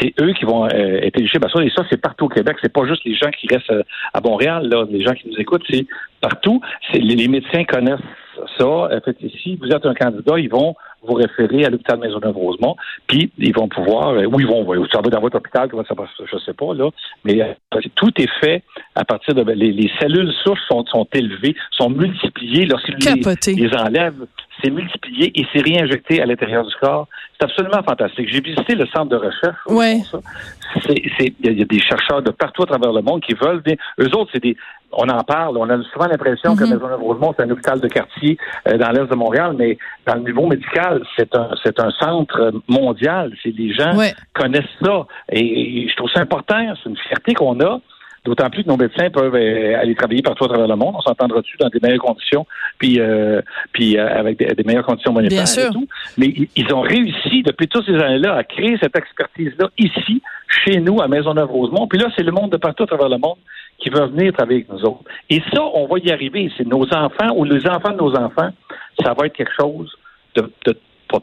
C'est 0.00 0.12
eux 0.20 0.32
qui 0.32 0.44
vont 0.44 0.64
euh, 0.64 1.02
être 1.02 1.18
éligibles 1.20 1.46
à 1.46 1.48
ça. 1.48 1.62
Et 1.62 1.70
ça, 1.70 1.84
c'est 1.88 2.00
partout 2.00 2.24
au 2.24 2.28
Québec. 2.28 2.56
C'est 2.60 2.72
pas 2.72 2.84
juste 2.84 3.04
les 3.04 3.14
gens 3.14 3.30
qui 3.30 3.46
restent 3.46 3.70
euh, 3.70 3.82
à 4.12 4.20
Montréal, 4.20 4.68
là. 4.68 4.84
Les 4.90 5.04
gens 5.04 5.12
qui 5.12 5.28
nous 5.28 5.36
écoutent, 5.38 5.62
c'est 5.70 5.86
partout. 6.20 6.60
C'est 6.90 6.98
les, 6.98 7.28
médecins 7.28 7.64
connaissent 7.64 8.00
ça. 8.58 8.66
En 8.66 9.00
fait, 9.04 9.16
si 9.42 9.54
vous 9.56 9.68
êtes 9.68 9.86
un 9.86 9.94
candidat, 9.94 10.38
ils 10.38 10.50
vont 10.50 10.74
vous 11.06 11.14
référer 11.14 11.64
à 11.64 11.70
l'hôpital 11.70 11.98
Maisonneuve-Rosemont, 11.98 12.76
puis 13.06 13.30
ils 13.38 13.54
vont 13.54 13.68
pouvoir, 13.68 14.08
euh, 14.10 14.24
où 14.24 14.40
ils 14.40 14.46
vont, 14.46 14.64
vous 14.64 14.88
savez, 14.88 15.10
dans 15.10 15.20
votre 15.20 15.36
hôpital, 15.36 15.68
comment 15.68 15.84
ça 15.84 15.94
passe, 15.94 16.08
je 16.18 16.38
sais 16.38 16.54
pas, 16.54 16.72
là, 16.74 16.88
mais 17.24 17.42
euh, 17.42 17.80
tout 17.94 18.10
est 18.16 18.30
fait 18.40 18.62
à 18.94 19.04
partir 19.04 19.34
de, 19.34 19.42
les, 19.52 19.72
les 19.72 19.90
cellules 20.00 20.32
souches 20.44 20.62
sont, 20.68 20.84
sont 20.86 21.06
élevées, 21.12 21.54
sont 21.72 21.90
multipliées 21.90 22.66
lorsqu'ils 22.66 22.96
les 23.56 23.76
enlèvent, 23.76 24.26
c'est 24.64 24.70
multiplié 24.70 25.30
et 25.38 25.46
c'est 25.52 25.60
réinjecté 25.62 26.22
à 26.22 26.26
l'intérieur 26.26 26.64
du 26.66 26.74
corps. 26.80 27.06
C'est 27.38 27.44
absolument 27.44 27.82
fantastique. 27.86 28.28
J'ai 28.32 28.40
visité 28.40 28.74
le 28.74 28.86
centre 28.86 29.10
de 29.10 29.16
recherche. 29.16 29.58
Ouais. 29.68 29.98
il 30.88 31.34
y, 31.44 31.62
a- 31.62 31.64
des 31.64 31.80
chercheurs 31.80 32.22
de 32.22 32.30
partout 32.30 32.62
à 32.62 32.66
travers 32.66 32.92
le 32.92 33.02
monde 33.02 33.20
qui 33.22 33.34
veulent 33.34 33.60
venir. 33.64 33.76
Eux 34.00 34.08
autres, 34.16 34.30
c'est 34.34 34.42
des, 34.42 34.56
on 34.92 35.08
en 35.08 35.22
parle, 35.22 35.56
on 35.58 35.68
a 35.68 35.82
souvent 35.92 36.06
l'impression 36.06 36.56
que 36.56 36.64
Mhm. 36.64 36.74
Maisonneuve-Rosemont, 36.74 37.34
c'est 37.36 37.44
un 37.44 37.50
hôpital 37.50 37.80
de 37.80 37.88
quartier 37.88 38.38
euh, 38.68 38.78
dans 38.78 38.90
l'est 38.90 39.06
de 39.06 39.14
Montréal, 39.14 39.54
mais 39.58 39.76
dans 40.06 40.14
le 40.14 40.22
niveau 40.22 40.46
médical, 40.46 41.02
c'est 41.16 41.34
un, 41.36 41.50
c'est 41.62 41.78
un 41.80 41.90
centre 41.90 42.52
mondial. 42.68 43.32
C'est 43.42 43.50
les 43.54 43.72
gens 43.72 43.96
Ouais. 43.96 44.12
connaissent 44.34 44.64
ça. 44.82 45.06
Et, 45.30 45.84
et 45.84 45.88
je 45.88 45.96
trouve 45.96 46.10
ça 46.10 46.20
important. 46.20 46.56
C'est 46.82 46.88
une 46.90 46.96
fierté 46.96 47.34
qu'on 47.34 47.60
a. 47.60 47.80
D'autant 48.24 48.48
plus 48.48 48.64
que 48.64 48.68
nos 48.68 48.76
médecins 48.78 49.10
peuvent 49.10 49.34
euh, 49.34 49.78
aller 49.78 49.94
travailler 49.94 50.22
partout 50.22 50.44
à 50.44 50.48
travers 50.48 50.66
le 50.66 50.76
monde. 50.76 50.94
On 50.96 51.00
s'entendra 51.02 51.40
dessus 51.42 51.58
dans 51.60 51.68
des 51.68 51.78
meilleures 51.82 52.00
conditions, 52.02 52.46
puis, 52.78 52.98
euh, 52.98 53.42
puis 53.72 53.98
euh, 53.98 54.18
avec 54.18 54.38
des, 54.38 54.46
des 54.46 54.64
meilleures 54.64 54.86
conditions 54.86 55.12
monétaires 55.12 55.38
Bien 55.38 55.46
sûr. 55.46 55.68
et 55.70 55.72
tout. 55.72 55.86
Mais 56.16 56.32
ils- 56.56 56.72
ont 56.72 56.80
réussi 56.80 57.42
depuis 57.42 57.68
toutes 57.68 57.84
ces 57.84 57.96
années-là 57.96 58.34
à 58.34 58.42
créer 58.44 58.78
cette 58.82 58.96
expertise-là 58.96 59.68
ici, 59.78 60.22
chez 60.64 60.80
nous, 60.80 61.00
à 61.02 61.08
Maisonneuve-Rosemont. 61.08 61.86
Puis 61.86 61.98
là, 61.98 62.06
c'est 62.16 62.22
le 62.22 62.32
monde 62.32 62.50
de 62.50 62.56
partout 62.56 62.84
à 62.84 62.86
travers 62.86 63.08
le 63.10 63.18
monde 63.18 63.36
qui 63.78 63.90
veut 63.90 64.06
venir 64.06 64.32
travailler 64.32 64.64
avec 64.66 64.70
nous 64.70 64.84
autres. 64.88 65.04
Et 65.28 65.42
ça, 65.52 65.62
on 65.62 65.86
va 65.86 65.98
y 65.98 66.10
arriver. 66.10 66.50
C'est 66.56 66.66
nos 66.66 66.84
enfants 66.94 67.34
ou 67.36 67.44
les 67.44 67.66
enfants 67.68 67.90
de 67.92 67.98
nos 67.98 68.14
enfants. 68.16 68.50
Ça 69.02 69.12
va 69.12 69.26
être 69.26 69.34
quelque 69.36 69.52
chose 69.60 69.92
de, 70.36 70.50
de 70.66 70.74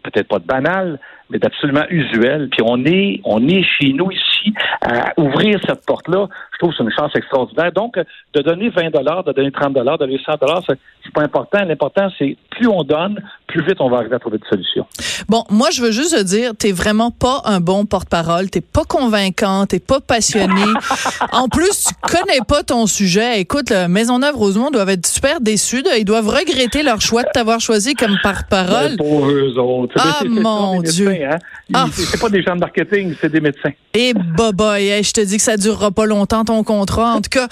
peut-être 0.03 0.27
pas 0.27 0.39
de 0.39 0.45
banal, 0.45 0.99
mais 1.31 1.39
d'absolument 1.39 1.85
usuel. 1.89 2.49
Puis 2.51 2.61
on 2.63 2.85
est, 2.85 3.21
on 3.23 3.47
est 3.47 3.63
chez 3.63 3.93
nous 3.93 4.11
ici 4.11 4.53
à 4.81 5.13
ouvrir 5.17 5.59
cette 5.65 5.85
porte-là. 5.85 6.27
Je 6.53 6.57
trouve 6.59 6.71
que 6.71 6.77
c'est 6.77 6.83
une 6.83 6.91
chance 6.91 7.11
extraordinaire. 7.15 7.71
Donc, 7.71 7.97
de 7.97 8.41
donner 8.41 8.69
20 8.69 8.91
dollars, 8.91 9.23
de 9.23 9.31
donner 9.31 9.51
30 9.51 9.73
dollars, 9.73 9.97
de 9.97 10.05
donner 10.05 10.19
100 10.23 10.33
dollars, 10.39 10.63
c'est 10.67 11.13
pas 11.13 11.23
important. 11.23 11.63
L'important, 11.65 12.09
c'est 12.17 12.37
plus 12.51 12.67
on 12.67 12.83
donne, 12.83 13.19
plus 13.47 13.63
vite 13.65 13.77
on 13.79 13.89
va 13.89 13.97
arriver 13.97 14.15
à 14.15 14.19
trouver 14.19 14.37
des 14.37 14.47
solutions. 14.47 14.85
Bon, 15.27 15.43
moi, 15.49 15.69
je 15.71 15.81
veux 15.81 15.91
juste 15.91 16.17
te 16.17 16.23
dire, 16.23 16.51
t'es 16.57 16.71
vraiment 16.71 17.11
pas 17.11 17.41
un 17.45 17.59
bon 17.59 17.85
porte-parole. 17.85 18.49
T'es 18.49 18.61
pas 18.61 18.83
convaincant, 18.83 19.65
t'es 19.65 19.79
pas 19.79 19.99
passionné. 19.99 20.61
en 21.31 21.47
plus, 21.47 21.87
tu 21.87 21.93
connais 22.01 22.41
pas 22.47 22.63
ton 22.63 22.85
sujet. 22.85 23.39
Écoute, 23.39 23.69
le 23.69 23.87
Maisonneuve-Rosemont 23.87 24.71
doivent 24.71 24.89
être 24.89 25.05
super 25.05 25.41
déçus. 25.41 25.83
Ils 25.97 26.05
doivent 26.05 26.27
regretter 26.27 26.83
leur 26.83 27.01
choix 27.01 27.23
de 27.23 27.29
t'avoir 27.33 27.59
choisi 27.59 27.93
comme 27.93 28.17
porte-parole. 28.21 28.97
Eux 29.01 29.57
autres. 29.57 29.95
Ah, 29.97 30.21
mon 30.27 30.81
Dieu. 30.81 31.11
Hein? 31.23 31.37
Ah. 31.73 31.87
C'est 31.93 32.19
pas 32.19 32.29
des 32.29 32.41
gens 32.41 32.55
de 32.55 32.61
marketing, 32.61 33.15
c'est 33.19 33.31
des 33.31 33.41
médecins. 33.41 33.71
Et 33.93 34.13
bah, 34.13 34.51
bah, 34.53 34.79
je 34.79 35.11
te 35.11 35.21
dis 35.21 35.37
que 35.37 35.43
ça 35.43 35.57
durera 35.57 35.91
pas 35.91 36.05
longtemps 36.05 36.45
ton 36.45 36.63
contrat. 36.63 37.15
En 37.15 37.21
tout 37.21 37.29
cas, 37.29 37.47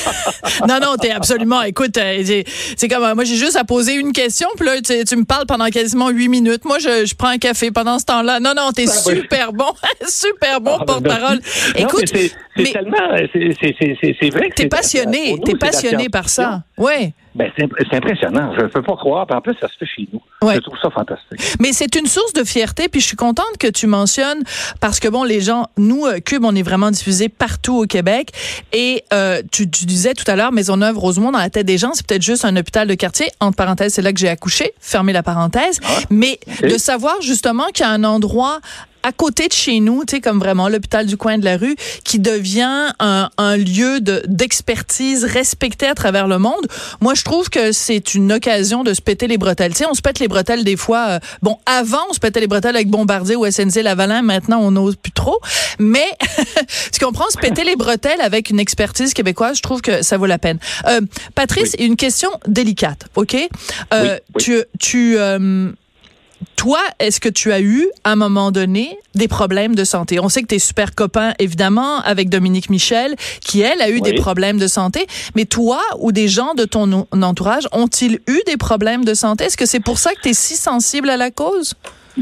non, 0.68 0.78
non, 0.80 0.96
t'es 1.00 1.10
absolument. 1.10 1.62
Écoute, 1.62 1.96
euh, 1.96 2.42
c'est 2.76 2.88
comme 2.88 3.14
moi, 3.14 3.24
j'ai 3.24 3.36
juste 3.36 3.56
à 3.56 3.64
poser 3.64 3.94
une 3.94 4.12
question, 4.12 4.48
puis 4.56 4.66
là, 4.66 4.80
tu, 4.80 5.16
me 5.16 5.24
parles 5.24 5.46
pendant 5.46 5.66
quasiment 5.66 6.10
huit 6.10 6.28
minutes. 6.28 6.64
Moi, 6.64 6.78
je, 6.78 7.14
prends 7.14 7.28
un 7.28 7.38
café 7.38 7.70
pendant 7.70 7.98
ce 7.98 8.04
temps-là. 8.06 8.40
Non, 8.40 8.52
non, 8.56 8.72
t'es 8.72 8.86
ah, 8.88 8.92
super 8.92 9.52
bon, 9.52 9.72
super 10.08 10.60
bon 10.60 10.76
ah, 10.80 10.84
ben, 10.84 10.86
porte-parole. 10.86 11.40
Écoute, 11.76 12.04
c'est 12.06 12.72
tellement, 12.72 13.16
c'est 13.32 14.30
vrai. 14.30 14.50
T'es 14.54 14.68
passionné, 14.68 15.36
t'es 15.44 15.54
passionné 15.54 16.08
par 16.08 16.28
ça. 16.28 16.62
Oui. 16.76 17.12
Ben, 17.34 17.50
c'est 17.56 17.94
impressionnant. 17.94 18.52
Je 18.56 18.62
ne 18.62 18.66
peux 18.66 18.82
pas 18.82 18.96
croire. 18.96 19.26
En 19.30 19.40
plus, 19.40 19.54
ça 19.60 19.68
se 19.68 19.74
fait 19.78 19.86
chez 19.86 20.08
nous. 20.12 20.20
Je 20.42 20.58
trouve 20.58 20.76
ça 20.82 20.90
fantastique. 20.90 21.40
Mais 21.60 21.72
c'est 21.72 21.94
une 21.94 22.06
source 22.06 22.32
de 22.32 22.42
fierté. 22.44 22.88
Puis 22.88 23.00
je 23.00 23.06
suis 23.06 23.16
contente 23.16 23.56
que 23.58 23.68
tu 23.68 23.86
mentionnes 23.86 24.42
parce 24.80 24.98
que 24.98 25.08
bon, 25.08 25.22
les 25.22 25.40
gens, 25.40 25.66
nous, 25.76 26.06
euh, 26.06 26.18
Cube, 26.18 26.44
on 26.44 26.54
est 26.54 26.62
vraiment 26.62 26.90
diffusé 26.90 27.28
partout 27.28 27.76
au 27.76 27.86
Québec. 27.86 28.32
Et 28.72 29.04
euh, 29.12 29.42
tu, 29.52 29.66
disais 29.66 30.14
tout 30.14 30.28
à 30.28 30.34
l'heure, 30.34 30.50
Maisonneuve, 30.50 30.98
Rosemont, 30.98 31.30
dans 31.30 31.38
la 31.38 31.50
tête 31.50 31.66
des 31.66 31.78
gens, 31.78 31.92
c'est 31.94 32.06
peut-être 32.06 32.22
juste 32.22 32.44
un 32.44 32.56
hôpital 32.56 32.88
de 32.88 32.94
quartier. 32.94 33.30
Entre 33.38 33.56
parenthèses, 33.56 33.94
c'est 33.94 34.02
là 34.02 34.12
que 34.12 34.18
j'ai 34.18 34.28
accouché. 34.28 34.72
Fermez 34.80 35.12
la 35.12 35.22
parenthèse. 35.22 35.78
Ah, 35.84 35.88
Mais 36.10 36.40
de 36.62 36.78
savoir 36.78 37.20
justement 37.20 37.66
qu'il 37.72 37.84
y 37.84 37.88
a 37.88 37.92
un 37.92 38.04
endroit 38.04 38.60
à 39.02 39.12
côté 39.12 39.48
de 39.48 39.52
chez 39.52 39.80
nous, 39.80 40.04
tu 40.04 40.16
sais, 40.16 40.20
comme 40.20 40.38
vraiment 40.38 40.68
l'hôpital 40.68 41.06
du 41.06 41.16
coin 41.16 41.38
de 41.38 41.44
la 41.44 41.56
rue, 41.56 41.76
qui 42.04 42.18
devient 42.18 42.92
un, 42.98 43.30
un 43.38 43.56
lieu 43.56 44.00
d'expertise 44.00 45.24
respecté 45.24 45.86
à 45.86 45.94
travers 45.94 46.28
le 46.28 46.38
monde. 46.38 46.66
Moi, 47.00 47.14
je 47.14 47.24
trouve 47.24 47.50
que 47.50 47.72
c'est 47.72 48.14
une 48.14 48.32
occasion 48.32 48.82
de 48.82 48.94
se 48.94 49.00
péter 49.00 49.26
les 49.26 49.38
bretelles. 49.38 49.72
Tu 49.72 49.78
sais, 49.78 49.86
on 49.90 49.94
se 49.94 50.02
pète 50.02 50.18
les 50.18 50.28
bretelles 50.28 50.64
des 50.64 50.76
fois. 50.76 51.06
Euh, 51.08 51.18
bon, 51.42 51.58
avant, 51.66 52.04
on 52.10 52.12
se 52.12 52.20
pètait 52.20 52.40
les 52.40 52.46
bretelles 52.46 52.76
avec 52.76 52.88
Bombardier 52.88 53.36
ou 53.36 53.50
SNC 53.50 53.82
Lavalin. 53.82 54.22
Maintenant, 54.22 54.60
on 54.60 54.70
n'ose 54.72 54.96
plus 54.96 55.12
trop. 55.12 55.38
Mais, 55.78 56.06
tu 56.92 57.04
comprends, 57.04 57.28
se 57.30 57.38
péter 57.38 57.64
les 57.64 57.76
bretelles 57.76 58.20
avec 58.20 58.50
une 58.50 58.60
expertise 58.60 59.14
québécoise, 59.14 59.56
je 59.56 59.62
trouve 59.62 59.80
que 59.80 60.02
ça 60.02 60.16
vaut 60.16 60.26
la 60.26 60.38
peine. 60.38 60.58
Euh, 60.86 61.00
Patrice, 61.34 61.74
une 61.78 61.96
question 61.96 62.30
délicate, 62.46 63.06
OK? 63.16 63.36
Euh, 63.92 64.18
Tu, 64.38 64.62
tu 64.78 65.18
euh, 65.18 65.70
toi, 66.56 66.80
est-ce 66.98 67.20
que 67.20 67.28
tu 67.28 67.52
as 67.52 67.60
eu, 67.60 67.88
à 68.04 68.12
un 68.12 68.16
moment 68.16 68.50
donné, 68.50 68.98
des 69.14 69.28
problèmes 69.28 69.74
de 69.74 69.84
santé? 69.84 70.20
On 70.20 70.28
sait 70.28 70.42
que 70.42 70.48
tu 70.48 70.56
es 70.56 70.58
super 70.58 70.94
copain, 70.94 71.32
évidemment, 71.38 72.00
avec 72.00 72.28
Dominique 72.28 72.70
Michel, 72.70 73.14
qui, 73.40 73.60
elle, 73.60 73.80
a 73.80 73.90
eu 73.90 74.00
des 74.00 74.14
problèmes 74.14 74.58
de 74.58 74.66
santé. 74.66 75.06
Mais 75.34 75.44
toi 75.44 75.80
ou 75.98 76.12
des 76.12 76.28
gens 76.28 76.54
de 76.54 76.64
ton 76.64 77.06
entourage 77.22 77.66
ont-ils 77.72 78.20
eu 78.26 78.40
des 78.46 78.56
problèmes 78.56 79.04
de 79.04 79.14
santé? 79.14 79.44
Est-ce 79.44 79.56
que 79.56 79.66
c'est 79.66 79.80
pour 79.80 79.98
ça 79.98 80.12
que 80.14 80.20
tu 80.20 80.30
es 80.30 80.34
si 80.34 80.54
sensible 80.54 81.10
à 81.10 81.16
la 81.16 81.30
cause? 81.30 81.74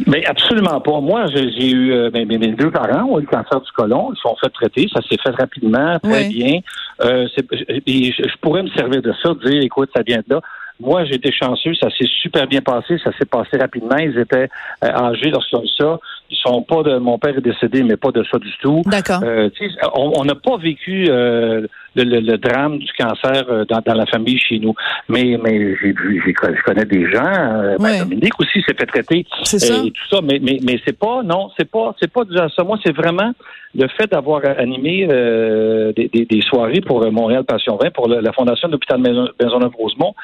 Mais 0.06 0.24
absolument 0.26 0.80
pas. 0.80 1.00
Moi, 1.00 1.26
j'ai 1.26 1.70
eu 1.70 1.92
euh, 1.92 2.10
mes 2.12 2.26
deux 2.26 2.70
parents 2.70 3.04
ont 3.08 3.18
eu 3.18 3.22
le 3.22 3.26
cancer 3.26 3.60
du 3.60 3.72
côlon. 3.72 4.12
Ils 4.12 4.20
sont 4.20 4.36
fait 4.36 4.50
traiter. 4.50 4.86
Ça 4.92 5.00
s'est 5.08 5.16
fait 5.22 5.30
rapidement, 5.30 5.98
très 6.00 6.28
bien. 6.28 6.60
Euh, 7.02 7.26
je, 7.36 8.40
pourrais 8.40 8.62
me 8.62 8.70
servir 8.70 9.02
de 9.02 9.12
ça, 9.22 9.30
dire, 9.44 9.62
écoute, 9.62 9.90
ça 9.94 10.02
vient 10.06 10.18
de 10.18 10.34
là. 10.34 10.40
Moi, 10.80 11.04
j'ai 11.04 11.16
été 11.16 11.32
chanceux, 11.32 11.74
ça 11.74 11.88
s'est 11.90 12.06
super 12.06 12.46
bien 12.46 12.60
passé, 12.60 12.98
ça 13.02 13.10
s'est 13.18 13.24
passé 13.24 13.56
rapidement. 13.56 13.96
Ils 13.96 14.16
étaient 14.18 14.48
euh, 14.84 14.86
âgés 14.86 15.30
lorsqu'ils 15.30 15.56
ont 15.56 15.64
eu 15.64 15.68
ça. 15.76 15.98
Ils 16.30 16.36
sont 16.36 16.62
pas 16.62 16.82
de 16.82 16.98
mon 16.98 17.18
père 17.18 17.36
est 17.36 17.40
décédé, 17.40 17.82
mais 17.82 17.96
pas 17.96 18.12
de 18.12 18.22
ça 18.30 18.38
du 18.38 18.52
tout. 18.60 18.82
D'accord. 18.86 19.20
Euh, 19.24 19.50
on 19.94 20.24
n'a 20.24 20.36
pas 20.36 20.56
vécu 20.56 21.06
euh, 21.08 21.66
le, 22.02 22.36
drame 22.38 22.78
du 22.78 22.92
cancer 22.92 23.44
euh, 23.48 23.64
dans, 23.64 23.80
dans, 23.84 23.94
la 23.94 24.06
famille 24.06 24.38
chez 24.38 24.58
nous. 24.58 24.74
Mais 25.08 25.38
mais 25.42 25.76
j'ai 25.80 25.92
vu, 25.92 26.22
je 26.24 26.62
connais 26.62 26.84
des 26.84 27.10
gens. 27.10 27.24
Euh, 27.24 27.76
ben, 27.78 28.00
Dominique 28.00 28.38
aussi 28.40 28.62
s'est 28.62 28.74
fait 28.74 28.86
traiter 28.86 29.18
et 29.20 29.90
tout 29.90 30.08
ça. 30.10 30.20
Mais 30.22 30.38
mais 30.42 30.58
mais 30.62 30.80
c'est 30.84 30.98
pas 30.98 31.22
non, 31.22 31.50
c'est 31.58 31.70
pas 31.70 31.94
c'est 32.00 32.12
pas 32.12 32.24
déjà 32.24 32.48
ça. 32.54 32.64
Moi, 32.64 32.78
c'est 32.84 32.94
vraiment 32.94 33.32
le 33.74 33.86
fait 33.88 34.10
d'avoir 34.10 34.42
animé 34.58 35.06
des, 35.06 36.08
des, 36.08 36.24
des, 36.24 36.40
soirées 36.40 36.80
pour 36.80 37.10
Montréal 37.12 37.44
Passion 37.44 37.76
20, 37.76 37.90
pour 37.92 38.08
la 38.08 38.32
Fondation 38.32 38.66
de 38.66 38.72
l'hôpital 38.72 38.98
Maisonneuve-Rosemont, 38.98 40.14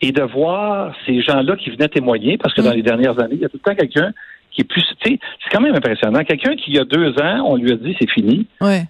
et 0.00 0.12
de 0.12 0.22
voir 0.22 0.94
ces 1.04 1.20
gens-là 1.20 1.56
qui 1.56 1.70
venaient 1.70 1.88
témoigner, 1.88 2.38
parce 2.38 2.54
que 2.54 2.62
dans 2.62 2.70
mm. 2.70 2.76
les 2.76 2.82
dernières 2.82 3.18
années, 3.18 3.34
il 3.34 3.40
y 3.40 3.44
a 3.44 3.48
tout 3.48 3.58
le 3.62 3.70
temps 3.70 3.76
quelqu'un 3.76 4.12
qui 4.52 4.60
est 4.60 4.64
plus, 4.64 4.84
c'est 5.02 5.18
quand 5.50 5.60
même 5.60 5.74
impressionnant. 5.74 6.22
Quelqu'un 6.24 6.54
qui, 6.56 6.72
il 6.72 6.76
y 6.76 6.78
a 6.78 6.84
deux 6.84 7.10
ans, 7.20 7.44
on 7.46 7.56
lui 7.56 7.72
a 7.72 7.76
dit 7.76 7.96
c'est 7.98 8.10
fini. 8.10 8.46
Ouais. 8.60 8.84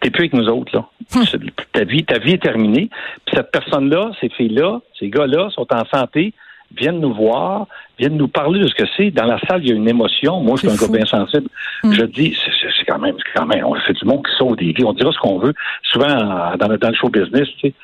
T'es 0.00 0.10
plus 0.10 0.22
avec 0.22 0.32
nous 0.34 0.48
autres, 0.48 0.74
là. 0.74 0.86
Hum. 1.14 1.24
Ta 1.72 1.84
vie, 1.84 2.04
ta 2.04 2.18
vie 2.18 2.32
est 2.32 2.42
terminée. 2.42 2.88
Puis 3.26 3.36
cette 3.36 3.50
personne-là, 3.50 4.12
ces 4.20 4.28
filles-là, 4.28 4.80
ces 4.98 5.08
gars-là 5.08 5.50
sont 5.50 5.66
en 5.72 5.84
santé, 5.86 6.32
viennent 6.76 7.00
nous 7.00 7.14
voir, 7.14 7.66
viennent 7.98 8.16
nous 8.16 8.28
parler 8.28 8.60
de 8.60 8.68
ce 8.68 8.74
que 8.74 8.84
c'est. 8.96 9.10
Dans 9.10 9.24
la 9.24 9.38
salle, 9.40 9.62
il 9.62 9.68
y 9.68 9.72
a 9.72 9.74
une 9.74 9.88
émotion. 9.88 10.40
Moi, 10.40 10.56
je 10.56 10.68
suis 10.68 10.70
un 10.70 10.86
gars 10.86 10.92
bien 10.92 11.06
sensible. 11.06 11.48
Hum. 11.82 11.92
Je 11.92 12.04
dis, 12.04 12.36
c'est 12.78 12.84
quand 12.86 12.98
même, 12.98 13.16
c'est 13.18 13.38
quand 13.38 13.46
même, 13.46 13.64
on 13.64 13.74
fait 13.76 13.94
du 13.94 14.04
monde 14.04 14.24
qui 14.26 14.36
sauve 14.36 14.56
des 14.56 14.72
vies. 14.72 14.84
On 14.84 14.92
dira 14.92 15.10
ce 15.12 15.18
qu'on 15.18 15.38
veut. 15.38 15.54
Souvent, 15.82 16.54
dans 16.56 16.68
le, 16.68 16.78
dans 16.78 16.88
le 16.88 16.94
show 16.94 17.08
business, 17.08 17.48
tu 17.58 17.68
sais, 17.68 17.74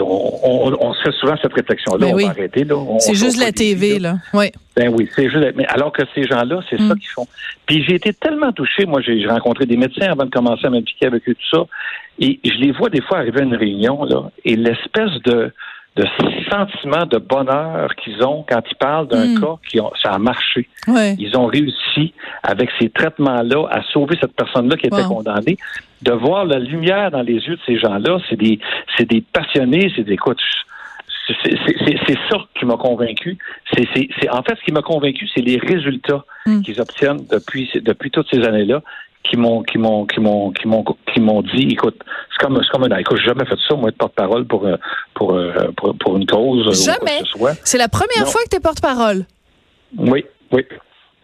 on, 0.00 0.76
on, 0.80 0.94
se 0.94 1.02
fait 1.02 1.12
souvent 1.12 1.34
cette 1.40 1.52
réflexion-là. 1.52 2.06
Ben 2.06 2.14
on 2.14 2.16
va 2.16 2.30
arrêter. 2.30 2.66
C'est 2.98 3.14
juste 3.14 3.38
la 3.38 3.52
TV, 3.52 3.98
là. 3.98 4.16
Oui. 4.32 4.50
Ben 4.76 4.88
oui, 4.88 5.08
c'est 5.14 5.28
juste. 5.28 5.54
Mais 5.54 5.66
alors 5.66 5.92
que 5.92 6.02
ces 6.14 6.24
gens-là, 6.24 6.60
c'est 6.70 6.78
ça 6.78 6.94
mm. 6.94 6.98
qu'ils 6.98 7.08
font. 7.08 7.26
Puis 7.66 7.84
j'ai 7.84 7.96
été 7.96 8.12
tellement 8.12 8.52
touché. 8.52 8.86
Moi, 8.86 9.00
j'ai 9.02 9.26
rencontré 9.26 9.66
des 9.66 9.76
médecins 9.76 10.10
avant 10.10 10.24
de 10.24 10.30
commencer 10.30 10.66
à 10.66 10.70
m'impliquer 10.70 11.06
avec 11.06 11.28
eux, 11.28 11.34
tout 11.34 11.56
ça. 11.56 11.64
Et 12.18 12.40
je 12.44 12.58
les 12.58 12.72
vois 12.72 12.88
des 12.88 13.02
fois 13.02 13.18
arriver 13.18 13.40
à 13.40 13.44
une 13.44 13.56
réunion, 13.56 14.04
là, 14.04 14.30
et 14.44 14.56
l'espèce 14.56 15.12
de 15.24 15.52
de 15.96 16.06
sentiment 16.50 17.04
de 17.04 17.18
bonheur 17.18 17.94
qu'ils 17.96 18.22
ont 18.24 18.44
quand 18.48 18.62
ils 18.70 18.76
parlent 18.76 19.08
d'un 19.08 19.34
mm. 19.34 19.40
cas 19.40 19.56
qui 19.68 19.80
ont, 19.80 19.92
ça 20.02 20.12
a 20.12 20.18
marché. 20.18 20.68
Ils 21.18 21.36
ont 21.36 21.46
réussi 21.46 22.14
avec 22.42 22.70
ces 22.80 22.88
traitements-là 22.88 23.68
à 23.70 23.82
sauver 23.92 24.16
cette 24.20 24.34
personne-là 24.34 24.76
qui 24.76 24.86
était 24.86 25.04
condamnée. 25.04 25.58
De 26.00 26.12
voir 26.12 26.46
la 26.46 26.58
lumière 26.58 27.10
dans 27.10 27.22
les 27.22 27.34
yeux 27.34 27.56
de 27.56 27.60
ces 27.66 27.78
gens-là, 27.78 28.18
c'est 28.28 28.36
des, 28.36 28.58
c'est 28.96 29.08
des 29.08 29.20
passionnés, 29.20 29.92
c'est 29.94 30.02
des 30.02 30.14
écoute, 30.14 30.40
c'est 31.28 32.18
ça 32.30 32.38
qui 32.58 32.64
m'a 32.64 32.76
convaincu. 32.76 33.38
C'est 33.72 34.30
en 34.30 34.42
fait 34.42 34.56
ce 34.58 34.64
qui 34.64 34.72
m'a 34.72 34.82
convaincu, 34.82 35.28
c'est 35.34 35.42
les 35.42 35.58
résultats 35.58 36.24
mm. 36.46 36.62
qu'ils 36.62 36.80
obtiennent 36.80 37.24
depuis 37.30 37.70
depuis 37.74 38.10
toutes 38.10 38.28
ces 38.32 38.42
années-là 38.42 38.82
qui 39.24 39.36
m'ont 39.36 39.62
qui 39.62 39.78
m'ont 39.78 40.06
qui 40.06 40.20
m'ont 40.20 40.50
qui 40.50 40.66
m'ont 40.66 40.84
qui 41.12 41.20
m'ont 41.20 41.42
dit 41.42 41.68
écoute 41.70 41.98
c'est 42.30 42.44
comme 42.44 42.60
c'est 42.62 42.70
comme 42.70 42.90
un 42.90 42.96
écoute 42.96 43.18
j'ai 43.18 43.28
jamais 43.28 43.44
fait 43.44 43.58
ça 43.68 43.74
moi 43.74 43.88
être 43.88 43.98
porte-parole 43.98 44.46
pour, 44.46 44.66
euh, 44.66 44.76
pour, 45.14 45.34
euh, 45.34 45.52
pour 45.76 45.96
pour 45.96 46.16
une 46.16 46.26
cause 46.26 46.84
jamais 46.84 47.22
c'est 47.64 47.78
la 47.78 47.88
première 47.88 48.26
fois 48.28 48.42
que 48.44 48.50
tu 48.50 48.56
es 48.56 48.60
porte-parole? 48.60 49.26
Oui 49.96 50.24
oui 50.52 50.64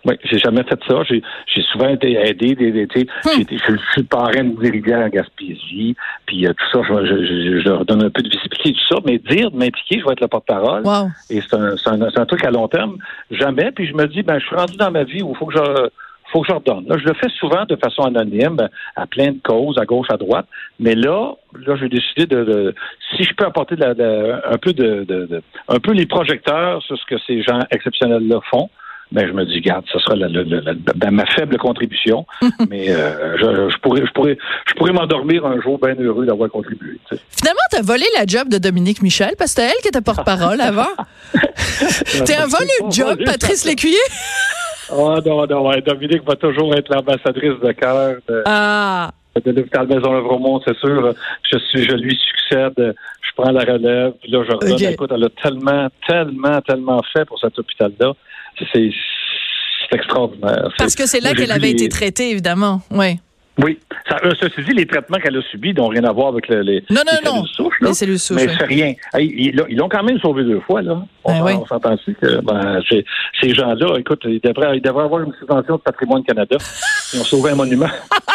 oui, 0.05 0.15
j'ai 0.25 0.39
jamais 0.39 0.63
fait 0.63 0.79
ça. 0.89 1.03
J'ai, 1.09 1.23
j'ai 1.53 1.63
souvent 1.73 1.89
été 1.89 2.13
aidé. 2.13 2.55
Des, 2.55 2.71
des, 2.71 2.85
hmm. 2.85 3.43
je 3.51 3.77
suis 3.93 4.03
parrain 4.05 4.45
de 4.45 4.59
rivières 4.59 5.01
à 5.01 5.11
Gaspésie, 5.11 5.97
puis 6.25 6.47
euh, 6.47 6.53
tout 6.53 6.65
ça, 6.73 6.81
je, 6.89 7.05
je, 7.05 7.61
je, 7.61 7.69
leur 7.69 7.85
donne 7.85 8.05
un 8.05 8.11
peu 8.11 8.23
de 8.23 8.29
visibilité, 8.29 8.73
tout 8.73 8.95
ça. 8.95 9.01
Mais 9.05 9.19
dire, 9.19 9.51
de 9.51 9.57
m'impliquer, 9.57 10.01
je 10.01 10.07
vais 10.07 10.13
être 10.13 10.21
le 10.21 10.29
porte-parole. 10.29 10.85
Et 11.31 11.41
c'est 11.41 11.55
un, 11.55 11.77
c'est, 11.77 11.91
un, 11.91 11.99
c'est 12.11 12.21
un 12.21 12.27
truc 12.27 12.45
à 12.45 12.51
long 12.51 12.69
terme. 12.69 12.97
Jamais. 13.31 13.73
Puis 13.73 13.87
je 13.89 13.95
me 13.95 14.07
dis, 14.07 14.23
ben, 14.23 14.39
je 14.39 14.47
suis 14.47 14.57
rendu 14.57 14.77
dans 14.77 14.91
ma 14.91 15.05
vie 15.05 15.23
où 15.23 15.33
il 15.33 15.37
faut 15.37 15.47
que 15.47 15.55
je 15.55 15.89
faut 16.33 16.43
que 16.43 16.49
je 16.49 16.53
redonne. 16.53 16.87
Là, 16.89 16.97
je 16.99 17.05
le 17.05 17.15
fais 17.15 17.29
souvent 17.39 17.65
de 17.65 17.77
façon 17.77 18.03
anonyme, 18.03 18.57
à 18.97 19.07
plein 19.07 19.33
de 19.33 19.39
causes, 19.43 19.79
à 19.79 19.85
gauche, 19.85 20.09
à 20.11 20.17
droite. 20.17 20.47
Mais 20.79 20.95
là, 20.95 21.35
là, 21.67 21.77
j'ai 21.77 21.89
décidé 21.89 22.27
de, 22.27 22.75
si 23.17 23.25
je 23.25 23.35
peux 23.35 23.45
apporter 23.45 23.77
de 23.77 23.85
la, 23.85 24.53
un 24.53 24.59
peu 24.59 24.73
de, 24.73 25.05
de, 25.05 25.43
un 25.69 25.79
peu 25.79 25.93
les 25.93 26.07
projecteurs 26.07 26.83
sur 26.83 26.99
ce 26.99 27.05
que 27.07 27.19
ces 27.27 27.43
gens 27.43 27.61
exceptionnels-là 27.71 28.41
font. 28.51 28.71
Ben, 29.11 29.27
je 29.27 29.33
me 29.33 29.47
dis, 29.47 29.63
garde, 29.63 29.87
ce 29.91 29.99
sera 30.01 30.17
la, 30.17 30.29
ben, 30.29 31.11
ma 31.11 31.25
faible 31.25 31.57
contribution, 31.57 32.27
mais 32.69 32.91
euh, 32.91 33.39
je, 33.39 33.71
je, 33.73 33.79
pourrais, 33.79 34.05
je 34.05 34.13
pourrais, 34.13 34.37
je 34.67 34.75
pourrais 34.75 34.93
m'endormir 34.93 35.47
un 35.47 35.59
jour 35.63 35.79
bien 35.79 35.95
heureux 35.99 36.27
d'avoir 36.27 36.51
contribué. 36.51 36.99
Finalement, 37.31 37.61
tu 37.71 37.79
as 37.79 37.83
volé 37.83 38.05
la 38.19 38.27
job 38.27 38.51
de 38.51 38.59
Dominique 38.59 39.01
Michel 39.01 39.33
parce 39.39 39.55
que 39.55 39.63
c'était 39.63 39.73
elle 39.75 39.81
qui 39.81 39.89
était 39.89 40.03
porte-parole 40.03 40.61
avant. 40.61 40.91
T'es 41.33 42.35
un 42.35 42.49
volé 42.49 42.71
de 42.87 42.93
job, 42.93 43.19
Patrice 43.25 43.65
Lécuyer? 43.65 43.97
Oh 44.91 45.19
non, 45.25 45.47
non, 45.47 45.71
Dominique 45.85 46.25
va 46.27 46.37
toujours 46.37 46.75
être 46.75 46.93
l'ambassadrice 46.93 47.61
de 47.63 47.73
cœur 47.73 48.17
de, 48.29 48.43
ah. 48.47 49.11
de 49.45 49.51
l'hôpital 49.51 49.87
Maison 49.87 50.13
Levremont, 50.13 50.61
c'est 50.67 50.77
sûr. 50.79 51.15
Je 51.51 51.59
suis, 51.59 51.85
je 51.85 51.95
lui 51.95 52.17
succède, 52.17 52.75
je 52.77 53.31
prends 53.37 53.51
la 53.51 53.61
relève, 53.61 54.13
puis 54.21 54.31
là, 54.31 54.45
je 54.49 54.53
redonne. 54.53 54.93
Écoute, 54.93 55.11
elle 55.15 55.25
a 55.25 55.29
tellement, 55.43 55.89
tellement, 56.07 56.61
tellement 56.63 57.03
fait 57.13 57.25
pour 57.25 57.39
cet 57.39 57.59
hôpital-là. 57.59 58.13
C'est 58.59 58.67
C'est 58.73 59.97
extraordinaire. 59.97 60.69
Parce 60.79 60.95
que 60.95 61.07
c'est 61.07 61.21
là 61.21 61.35
qu'elle 61.35 61.53
avait 61.53 61.71
été 61.71 61.89
traitée, 61.89 62.31
évidemment. 62.31 62.81
Oui. 62.91 63.19
Oui. 63.59 63.79
Ça, 64.09 64.17
euh, 64.25 64.33
ceci 64.41 64.63
dit, 64.63 64.73
les 64.73 64.87
traitements 64.87 65.19
qu'elle 65.19 65.37
a 65.37 65.43
subis 65.51 65.75
n'ont 65.75 65.89
rien 65.89 66.05
à 66.05 66.13
voir 66.13 66.29
avec 66.29 66.47
le, 66.49 66.63
les, 66.63 66.85
non, 66.91 67.03
non, 67.07 67.13
les 67.23 67.31
non. 67.31 67.45
souches. 67.45 67.75
Les 67.81 67.93
cellules 67.93 68.19
souches. 68.19 68.37
Mais 68.37 68.49
oui. 68.49 68.55
c'est 68.59 68.65
rien. 68.67 68.95
Ils 69.19 69.55
l'ont 69.77 69.89
quand 69.89 70.05
même 70.05 70.19
sauvé 70.21 70.45
deux 70.45 70.61
fois. 70.61 70.81
Là. 70.81 71.03
On, 71.25 71.33
Ben 71.33 71.45
oui. 71.45 71.53
s'entend 71.69 71.95
aussi 71.95 72.15
que 72.21 72.41
ben, 72.41 72.81
ces, 72.89 73.55
gens-là, 73.55 73.99
écoute, 73.99 74.21
ils 74.25 74.41
devraient, 74.41 74.77
ils 74.77 74.83
devraient 74.83 75.05
avoir 75.05 75.23
une 75.23 75.33
subvention 75.41 75.77
de 75.77 75.81
Patrimoine 75.81 76.23
Canada. 76.23 76.57
Ils 77.15 77.21
ont 77.21 77.25
sauvé 77.25 77.53
un 77.53 77.55
monument. 77.55 77.89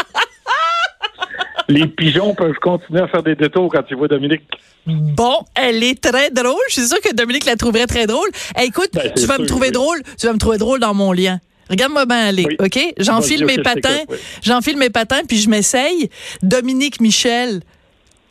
les 1.70 1.88
pigeons 1.88 2.34
peuvent 2.36 2.56
continuer 2.62 3.02
à 3.02 3.08
faire 3.08 3.24
des 3.24 3.36
détours 3.36 3.72
quand 3.72 3.84
ils 3.90 3.96
voient 3.96 4.08
Dominique. 4.08 4.42
Bon, 4.86 5.38
elle 5.56 5.84
est 5.84 6.02
très 6.04 6.30
drôle. 6.32 6.56
Je 6.70 6.74
suis 6.74 6.88
sûre 6.88 7.00
que 7.02 7.14
Dominique 7.16 7.46
la 7.46 7.56
trouverait 7.56 7.86
très 7.88 8.06
drôle. 8.08 8.28
Hey, 8.56 8.68
écoute, 8.68 8.90
Ben, 8.94 9.12
tu 9.16 9.26
vas 9.26 9.38
me 9.38 9.46
sûr, 9.46 9.56
trouver 9.56 9.68
oui. 9.68 9.72
drôle. 9.74 10.02
Tu 10.20 10.28
vas 10.28 10.34
me 10.34 10.40
trouver 10.40 10.58
drôle 10.58 10.80
dans 10.80 10.94
mon 10.94 11.12
lien. 11.14 11.40
Regarde-moi 11.70 12.06
bien 12.06 12.28
aller, 12.28 12.46
Oui. 12.48 12.56
OK? 12.60 12.80
J'enfile 12.98 13.46
mes 13.46 13.58
patins, 13.58 14.04
oui. 14.10 14.18
j'enfile 14.42 14.78
mes 14.78 14.90
patins, 14.90 15.22
puis 15.28 15.38
je 15.40 15.50
m'essaye. 15.50 16.10
Dominique 16.42 17.00
Michel, 17.02 17.62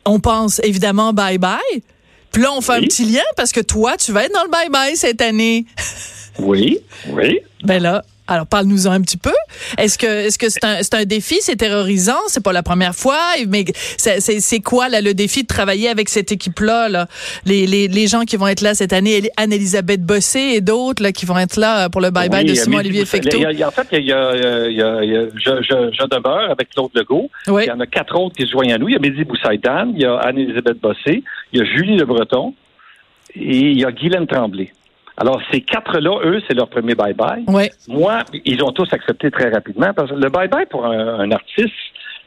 on 0.05 0.21
pense 0.21 0.61
évidemment 0.65 1.13
bye-bye. 1.13 1.83
Puis 2.33 2.43
là, 2.43 2.51
on 2.57 2.61
fait 2.61 2.73
un 2.73 2.81
petit 2.81 3.05
lien 3.05 3.23
parce 3.37 3.53
que 3.53 3.61
toi, 3.61 3.97
tu 3.97 4.13
vas 4.13 4.25
être 4.25 4.33
dans 4.33 4.45
le 4.45 4.51
bye-bye 4.51 4.97
cette 4.97 5.21
année. 5.21 5.67
Oui, 6.39 6.79
oui. 7.11 7.41
Ben 7.65 7.83
là, 7.83 8.03
alors 8.33 8.47
parle-nous 8.47 8.87
un 8.87 9.01
petit 9.01 9.17
peu. 9.17 9.33
Est-ce 9.79 9.99
que 9.99 10.07
est-ce 10.07 10.39
que 10.39 10.49
c'est 10.49 10.65
un, 10.65 10.83
c'est 10.83 10.95
un 10.95 11.05
défi, 11.05 11.37
c'est 11.41 11.57
terrorisant, 11.57 12.19
c'est 12.29 12.43
pas 12.43 12.53
la 12.53 12.63
première 12.63 12.95
fois, 12.95 13.21
mais 13.49 13.65
c'est, 13.97 14.21
c'est, 14.21 14.41
c'est 14.41 14.61
quoi 14.61 14.89
là, 14.89 15.01
le 15.01 15.15
défi 15.15 15.43
de 15.43 15.47
travailler 15.47 15.89
avec 15.89 16.09
cette 16.09 16.33
équipe-là, 16.33 16.89
là? 16.89 17.07
Les, 17.45 17.67
les, 17.67 17.89
les 17.89 18.07
gens 18.07 18.23
qui 18.23 18.37
vont 18.37 18.49
être 18.49 18.61
là 18.63 18.75
cette 18.75 18.93
année, 18.93 19.31
Anne-Elisabeth 19.37 20.03
Bossé 20.03 20.41
et 20.55 20.61
d'autres 20.61 21.03
là, 21.03 21.13
qui 21.13 21.27
vont 21.27 21.39
être 21.39 21.57
là 21.57 21.89
pour 21.91 22.01
le 22.01 22.09
bye-bye 22.09 22.43
Oui, 22.43 22.45
de 22.45 22.55
Simon-Olivier 22.55 23.05
Fecteau. 23.05 23.39
en 23.39 23.71
fait, 23.71 23.89
il 23.93 24.05
y 24.07 24.13
a, 24.13 24.67
il 24.69 24.77
y 24.77 24.83
a, 24.83 25.05
il 25.05 25.11
y 25.11 25.17
a 25.17 25.23
je, 25.35 25.63
je, 25.63 25.91
je 25.93 26.07
demeure 26.09 26.51
avec 26.51 26.71
Claude 26.71 26.91
Legault. 26.95 27.31
Oui. 27.49 27.63
Il 27.65 27.69
y 27.69 27.71
en 27.71 27.81
a 27.81 27.87
quatre 27.87 28.19
autres 28.19 28.37
qui 28.37 28.45
se 28.47 28.51
joignent 28.53 28.73
à 28.75 28.79
nous. 28.79 28.89
Il 28.89 28.93
y 28.95 28.97
a 28.97 28.99
Mehdi 28.99 29.25
Boussaïdan, 29.25 29.93
il 29.95 30.03
y 30.03 30.05
a 30.05 30.17
Anne-Elisabeth 30.17 30.81
Bossé, 30.81 31.23
il 31.53 31.59
y 31.59 31.63
a 31.63 31.65
Julie 31.65 31.97
Le 31.97 32.05
Breton 32.07 32.55
et 33.35 33.59
il 33.71 33.79
y 33.81 33.85
a 33.85 33.93
Guylaine 33.93 34.27
Tremblay. 34.27 34.73
Alors, 35.17 35.41
ces 35.51 35.61
quatre-là, 35.61 36.19
eux, 36.25 36.41
c'est 36.49 36.55
leur 36.55 36.69
premier 36.69 36.95
bye-bye. 36.95 37.45
Moi, 37.89 38.19
ils 38.45 38.63
ont 38.63 38.73
tous 38.73 38.89
accepté 38.93 39.31
très 39.31 39.51
rapidement 39.51 39.93
parce 39.95 40.11
que 40.11 40.17
le 40.17 40.29
bye-bye 40.29 40.67
pour 40.69 40.87
un, 40.87 41.21
un 41.21 41.31
artiste, 41.31 41.73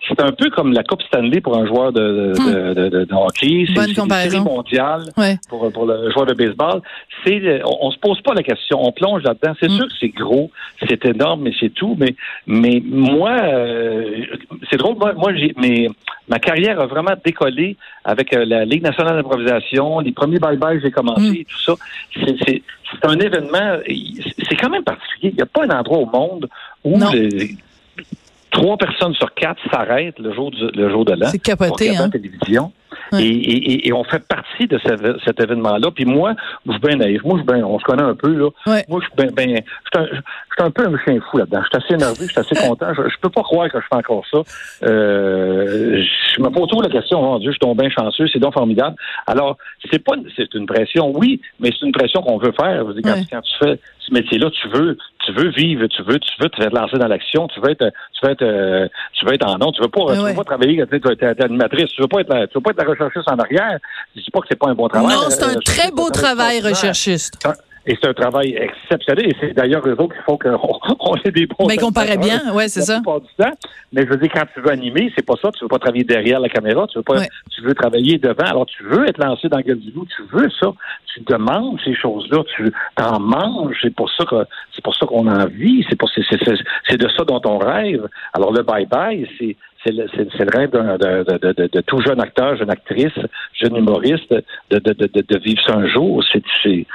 c'est 0.07 0.21
un 0.21 0.31
peu 0.31 0.49
comme 0.51 0.71
la 0.71 0.83
Coupe 0.83 1.01
Stanley 1.03 1.41
pour 1.41 1.57
un 1.57 1.65
joueur 1.65 1.91
de, 1.91 2.33
de, 2.37 2.73
de, 2.73 2.89
de- 2.89 3.03
de 3.05 3.13
hockey. 3.13 3.65
C'est- 3.65 3.71
Hmm. 3.71 3.75
Bonne 3.75 3.83
c'est 3.85 3.89
une 3.91 3.95
comparaison. 3.95 4.29
série 4.31 4.43
mondiale 4.43 5.01
Ouais. 5.17 5.35
pour, 5.49 5.71
pour 5.71 5.85
le 5.87 6.11
joueur 6.11 6.25
de 6.27 6.33
baseball. 6.35 6.81
C'est, 7.23 7.61
on, 7.65 7.87
on 7.87 7.91
se 7.91 7.97
pose 7.97 8.21
pas 8.21 8.33
la 8.35 8.43
question, 8.43 8.77
on 8.85 8.91
plonge 8.91 9.23
là-dedans. 9.23 9.53
C'est 9.59 9.67
Mm. 9.69 9.75
sûr 9.77 9.87
que 9.87 9.93
c'est 9.99 10.09
gros, 10.09 10.51
c'est 10.87 11.03
énorme, 11.05 11.41
mais 11.43 11.53
c'est 11.59 11.73
tout. 11.73 11.95
Mais, 11.99 12.15
mais 12.45 12.81
moi, 12.85 13.31
euh, 13.31 14.25
c'est 14.69 14.77
drôle. 14.77 14.95
Moi, 14.97 15.13
moi 15.13 15.33
j'ai, 15.33 15.53
mais 15.57 15.87
ma 16.27 16.37
carrière 16.39 16.79
a 16.79 16.85
vraiment 16.85 17.13
décollé 17.23 17.75
avec 18.03 18.31
euh, 18.35 18.45
la 18.45 18.63
Ligue 18.65 18.83
nationale 18.83 19.15
d'improvisation, 19.15 19.99
les 20.01 20.11
premiers 20.11 20.37
bye-bye 20.37 20.75
que 20.77 20.81
j'ai 20.81 20.91
commencé, 20.91 21.21
Mm. 21.29 21.35
et 21.35 21.45
tout 21.45 21.61
ça. 21.61 21.73
C'est, 22.13 22.35
c'est, 22.45 22.61
c'est 22.91 23.05
un 23.07 23.17
événement. 23.19 23.79
C'est 24.47 24.55
quand 24.55 24.69
même 24.69 24.83
particulier. 24.83 25.29
Il 25.31 25.35
n'y 25.35 25.41
a 25.41 25.45
pas 25.47 25.63
un 25.65 25.69
endroit 25.79 25.97
au 25.97 26.05
monde 26.05 26.47
où 26.83 26.99
les- 27.11 27.55
trois 28.55 28.77
personnes 28.77 29.13
sur 29.15 29.33
quatre 29.33 29.59
s'arrêtent 29.71 30.19
le 30.19 30.33
jour 30.33 30.51
du, 30.51 30.65
le 30.73 30.89
jour 30.89 31.05
de 31.05 31.13
l'an 31.13 31.27
C'est 31.29 31.37
pour 31.37 31.57
capoté, 31.57 31.89
regarder 31.89 31.97
hein? 31.97 32.09
la 32.13 32.19
télévision. 32.19 32.71
Ouais. 33.11 33.23
Et, 33.23 33.27
et, 33.27 33.71
et- 33.73 33.87
et 33.89 33.93
on 33.93 34.03
fait 34.05 34.25
partie 34.27 34.67
de 34.67 34.79
ce- 34.79 35.17
cet 35.25 35.39
événement-là. 35.39 35.91
Puis 35.93 36.05
moi, 36.05 36.33
je 36.65 36.71
suis 36.71 36.79
bien 36.81 36.95
naïf. 36.95 37.21
Moi, 37.23 37.37
je 37.37 37.43
suis 37.43 37.53
bien- 37.53 37.65
on 37.65 37.77
se 37.77 37.83
connaît 37.83 38.01
un 38.03 38.15
peu, 38.15 38.33
là. 38.33 38.49
Ouais. 38.65 38.83
Moi, 38.87 38.99
je 39.01 39.05
suis 39.07 39.15
bien, 39.15 39.45
bien- 39.45 39.61
je 39.93 39.99
suis 39.99 40.17
un, 40.59 40.71
peu 40.71 40.87
un 40.87 40.97
chien 41.03 41.19
fou 41.29 41.37
là-dedans. 41.37 41.61
Je 41.63 41.67
suis 41.77 41.85
assez 41.85 41.93
énervé, 41.93 42.25
je 42.25 42.31
suis 42.31 42.39
assez 42.39 42.55
content. 42.67 42.87
Je, 42.95 43.01
je 43.09 43.15
peux 43.21 43.29
pas 43.29 43.43
croire 43.43 43.69
que 43.69 43.79
je 43.79 43.85
fais 43.87 43.95
encore 43.97 44.23
ça. 44.31 44.39
Euh, 44.99 46.01
je 46.35 46.41
me 46.41 46.49
pose 46.49 46.67
toujours 46.67 46.83
la 46.83 46.89
question, 46.89 47.19
oh 47.19 47.33
mon 47.33 47.39
Dieu, 47.39 47.51
je 47.51 47.59
donc 47.59 47.77
bien 47.77 47.89
chanceux, 47.89 48.25
c'est 48.31 48.39
donc 48.39 48.53
formidable. 48.53 48.95
Alors, 49.27 49.57
c'est 49.91 49.99
pas, 49.99 50.15
une- 50.15 50.27
c'est 50.35 50.53
une 50.53 50.65
pression, 50.65 51.11
oui, 51.15 51.41
mais 51.59 51.69
c'est 51.77 51.85
une 51.85 51.91
pression 51.91 52.21
qu'on 52.21 52.37
veut 52.37 52.53
faire. 52.59 52.83
Quand, 53.03 53.11
Ouais. 53.11 53.21
quand 53.31 53.41
tu 53.41 53.53
fais 53.59 53.79
ce 54.07 54.13
métier-là, 54.13 54.49
tu 54.51 54.67
veux, 54.69 54.97
tu 55.25 55.31
veux 55.33 55.49
vivre, 55.49 55.87
tu 55.87 56.01
veux, 56.03 56.19
tu 56.19 56.31
veux 56.39 56.49
te 56.49 56.61
lancer 56.75 56.97
dans 56.97 57.07
l'action, 57.07 57.47
tu 57.47 57.59
veux 57.59 57.71
être, 57.71 57.91
tu 58.13 58.25
veux 58.25 58.31
être, 58.31 58.41
euh, 58.43 58.87
tu 59.13 59.25
veux 59.25 59.33
être 59.33 59.47
en 59.47 59.57
nom, 59.57 59.71
tu 59.71 59.81
veux 59.81 59.87
pas, 59.87 60.01
tu 60.13 60.19
veux 60.29 60.35
pas 60.35 60.43
travailler, 60.43 60.83
tu 60.87 60.99
veux 60.99 61.11
être 61.19 61.41
animatrice, 61.43 61.89
tu 61.91 62.01
veux 62.01 62.07
pas 62.07 62.21
être, 62.21 62.29
la- 62.33 62.47
tu 62.47 62.53
veux 62.55 62.61
pas 62.61 62.71
être 62.71 62.83
la 62.83 62.89
recherchiste 62.89 63.29
en 63.31 63.37
arrière. 63.37 63.79
Je 64.15 64.21
dis 64.21 64.31
pas 64.31 64.39
que 64.41 64.47
c'est 64.49 64.59
pas 64.59 64.69
un 64.69 64.75
bon 64.75 64.87
travail. 64.87 65.15
Non, 65.15 65.29
c'est 65.29 65.43
un 65.43 65.55
Euh, 65.55 65.59
très 65.65 65.91
beau 65.91 66.09
travail, 66.09 66.61
recherchiste. 66.61 67.37
Et 67.87 67.95
c'est 68.01 68.07
un 68.09 68.13
travail 68.13 68.55
exceptionnel. 68.55 69.27
Et 69.27 69.35
c'est 69.39 69.53
d'ailleurs 69.53 69.87
eux 69.87 69.95
autres 69.99 70.15
qui 70.15 70.21
font 70.23 70.37
qu'on 70.37 70.79
on 70.99 71.15
ait 71.17 71.31
des 71.31 71.45
bons 71.45 71.67
Mais 71.67 71.77
qu'on 71.77 71.91
paraît 71.91 72.17
bien, 72.17 72.53
ouais, 72.53 72.67
c'est 72.67 72.81
ça. 72.81 72.97
du 72.99 73.03
temps. 73.03 73.51
Mais 73.93 74.01
je 74.03 74.07
veux 74.07 74.17
dire, 74.17 74.31
quand 74.33 74.45
tu 74.53 74.59
veux 74.61 74.71
animer, 74.71 75.11
c'est 75.15 75.25
pas 75.25 75.35
ça. 75.41 75.51
Tu 75.51 75.63
veux 75.63 75.67
pas 75.67 75.77
travailler 75.79 76.03
derrière 76.03 76.39
la 76.39 76.49
caméra. 76.49 76.87
Tu 76.87 76.97
veux 76.97 77.03
pas, 77.03 77.19
Ouais. 77.19 77.29
tu 77.51 77.61
veux 77.61 77.73
travailler 77.75 78.17
devant. 78.17 78.43
Alors, 78.45 78.65
tu 78.65 78.83
veux 78.83 79.07
être 79.07 79.19
lancé 79.23 79.47
dans 79.49 79.57
le 79.57 79.63
gueule 79.63 79.79
du 79.79 79.91
loup. 79.91 80.05
Tu 80.15 80.23
veux 80.31 80.49
ça. 80.59 80.73
Tu 81.13 81.21
demandes 81.21 81.79
ces 81.85 81.93
choses-là. 81.95 82.43
Tu 82.55 82.71
t'en 82.95 83.19
manges. 83.19 83.77
C'est 83.81 83.93
pour 83.95 84.09
ça 84.11 84.25
que, 84.25 84.45
c'est 84.73 84.83
pour 84.83 84.95
ça 84.95 85.05
qu'on 85.05 85.27
en 85.27 85.45
vit. 85.47 85.85
C'est 85.89 85.95
pour, 85.95 86.09
c'est, 86.09 86.23
c'est, 86.29 86.43
c'est- 86.43 86.63
c'est 86.89 86.97
de 86.97 87.07
ça 87.09 87.23
dont 87.23 87.41
on 87.45 87.57
rêve. 87.59 88.07
Alors, 88.33 88.51
le 88.51 88.63
bye-bye, 88.63 89.27
c'est, 89.37 89.55
c'est 89.85 89.91
le, 89.91 90.57
rêve 90.57 90.71
de, 90.71 91.67
de, 91.67 91.81
tout 91.81 92.01
jeune 92.01 92.19
acteur, 92.19 92.57
jeune 92.57 92.71
actrice, 92.71 93.13
jeune 93.53 93.75
humoriste, 93.75 94.33
de, 94.71 95.37
vivre 95.37 95.61
ça 95.65 95.75
un 95.75 95.87
jour. 95.87 96.23
C'est, 96.31 96.87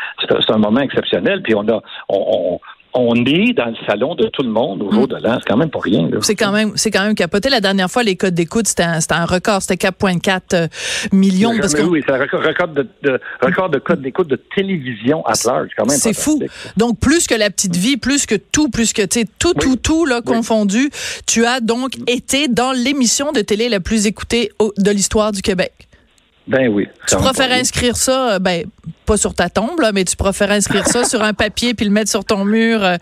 un, 0.51 0.59
moment 0.59 0.81
exceptionnel. 0.81 1.43
Puis 1.43 1.55
on 1.55 1.69
a, 1.69 1.81
on, 2.09 2.59
on 2.93 3.15
est 3.25 3.53
dans 3.53 3.67
le 3.67 3.75
salon 3.87 4.15
de 4.17 4.27
tout 4.27 4.43
le 4.43 4.49
monde 4.51 4.83
au 4.83 4.91
jour 4.91 5.07
de 5.07 5.17
l'an. 5.17 5.39
C'est 5.41 5.49
quand 5.49 5.57
même 5.57 5.71
pas 5.71 5.79
rien. 5.81 6.09
C'est 6.23 6.35
quand 6.35 6.51
même, 6.53 6.73
c'est 6.77 6.91
quand 6.91 7.03
même 7.05 7.15
capoté. 7.15 7.49
La 7.49 7.61
dernière 7.61 7.91
fois, 7.91 8.03
les 8.03 8.17
codes 8.17 8.35
d'écoute, 8.35 8.67
c'était 8.67 8.83
un, 8.83 8.99
un 9.11 9.25
record, 9.27 9.63
c'était 9.63 9.89
4,4 9.89 10.41
euh, 10.55 10.69
millions. 11.13 11.53
Parce 11.61 11.75
que 11.75 11.83
oui, 11.83 12.03
c'est 12.07 12.13
un 12.13 12.19
record, 12.19 12.43
record 12.43 12.69
de, 12.69 12.89
de- 13.03 13.21
record 13.43 13.71
de 13.71 13.79
code 13.79 14.03
d'écoute 14.03 14.29
de 14.29 14.37
télévision 14.57 15.25
at 15.27 15.35
large, 15.45 15.69
quand 15.77 15.87
même. 15.87 15.97
c'est 15.99 16.15
fou. 16.15 16.43
Donc 16.77 16.99
plus 16.99 17.27
que 17.27 17.35
la 17.35 17.51
petite 17.51 17.77
vie, 17.77 17.97
plus 17.97 18.27
que 18.27 18.35
tout, 18.35 18.69
plus 18.71 18.93
que 18.93 19.03
tu 19.03 19.21
sais 19.21 19.27
tout, 19.39 19.53
Oui. 19.57 19.61
tout, 19.63 19.77
tout 19.77 20.07
là 20.07 20.21
Oui. 20.27 20.33
confondu. 20.35 20.91
Tu 21.27 21.45
as 21.47 21.61
donc 21.61 21.93
été 22.09 22.49
dans 22.49 22.73
l'émission 22.73 23.33
de 23.33 23.41
télé 23.41 23.69
la 23.69 23.81
plus 23.81 24.07
écoutée 24.07 24.51
de 24.79 24.91
l'histoire 24.91 25.33
du 25.33 25.43
Québec. 25.43 25.73
Ben 26.51 26.69
oui. 26.69 26.89
Tu 27.07 27.17
préfères 27.17 27.53
inscrire 27.53 27.97
ça, 27.97 28.33
euh, 28.33 28.39
ben 28.41 28.65
pas 29.07 29.17
sur 29.17 29.35
ta 29.35 29.49
tombe 29.49 29.81
là, 29.81 29.91
mais 29.93 30.05
tu 30.05 30.17
préfères 30.17 30.51
inscrire 30.51 30.87
ça 30.87 31.05
sur 31.05 31.23
un 31.23 31.33
papier 31.33 31.75
puis 31.75 31.85
le 31.85 31.91
mettre 31.93 32.11
sur 32.11 32.25
ton 32.25 32.45
mur. 32.45 32.83
euh, 32.85 32.97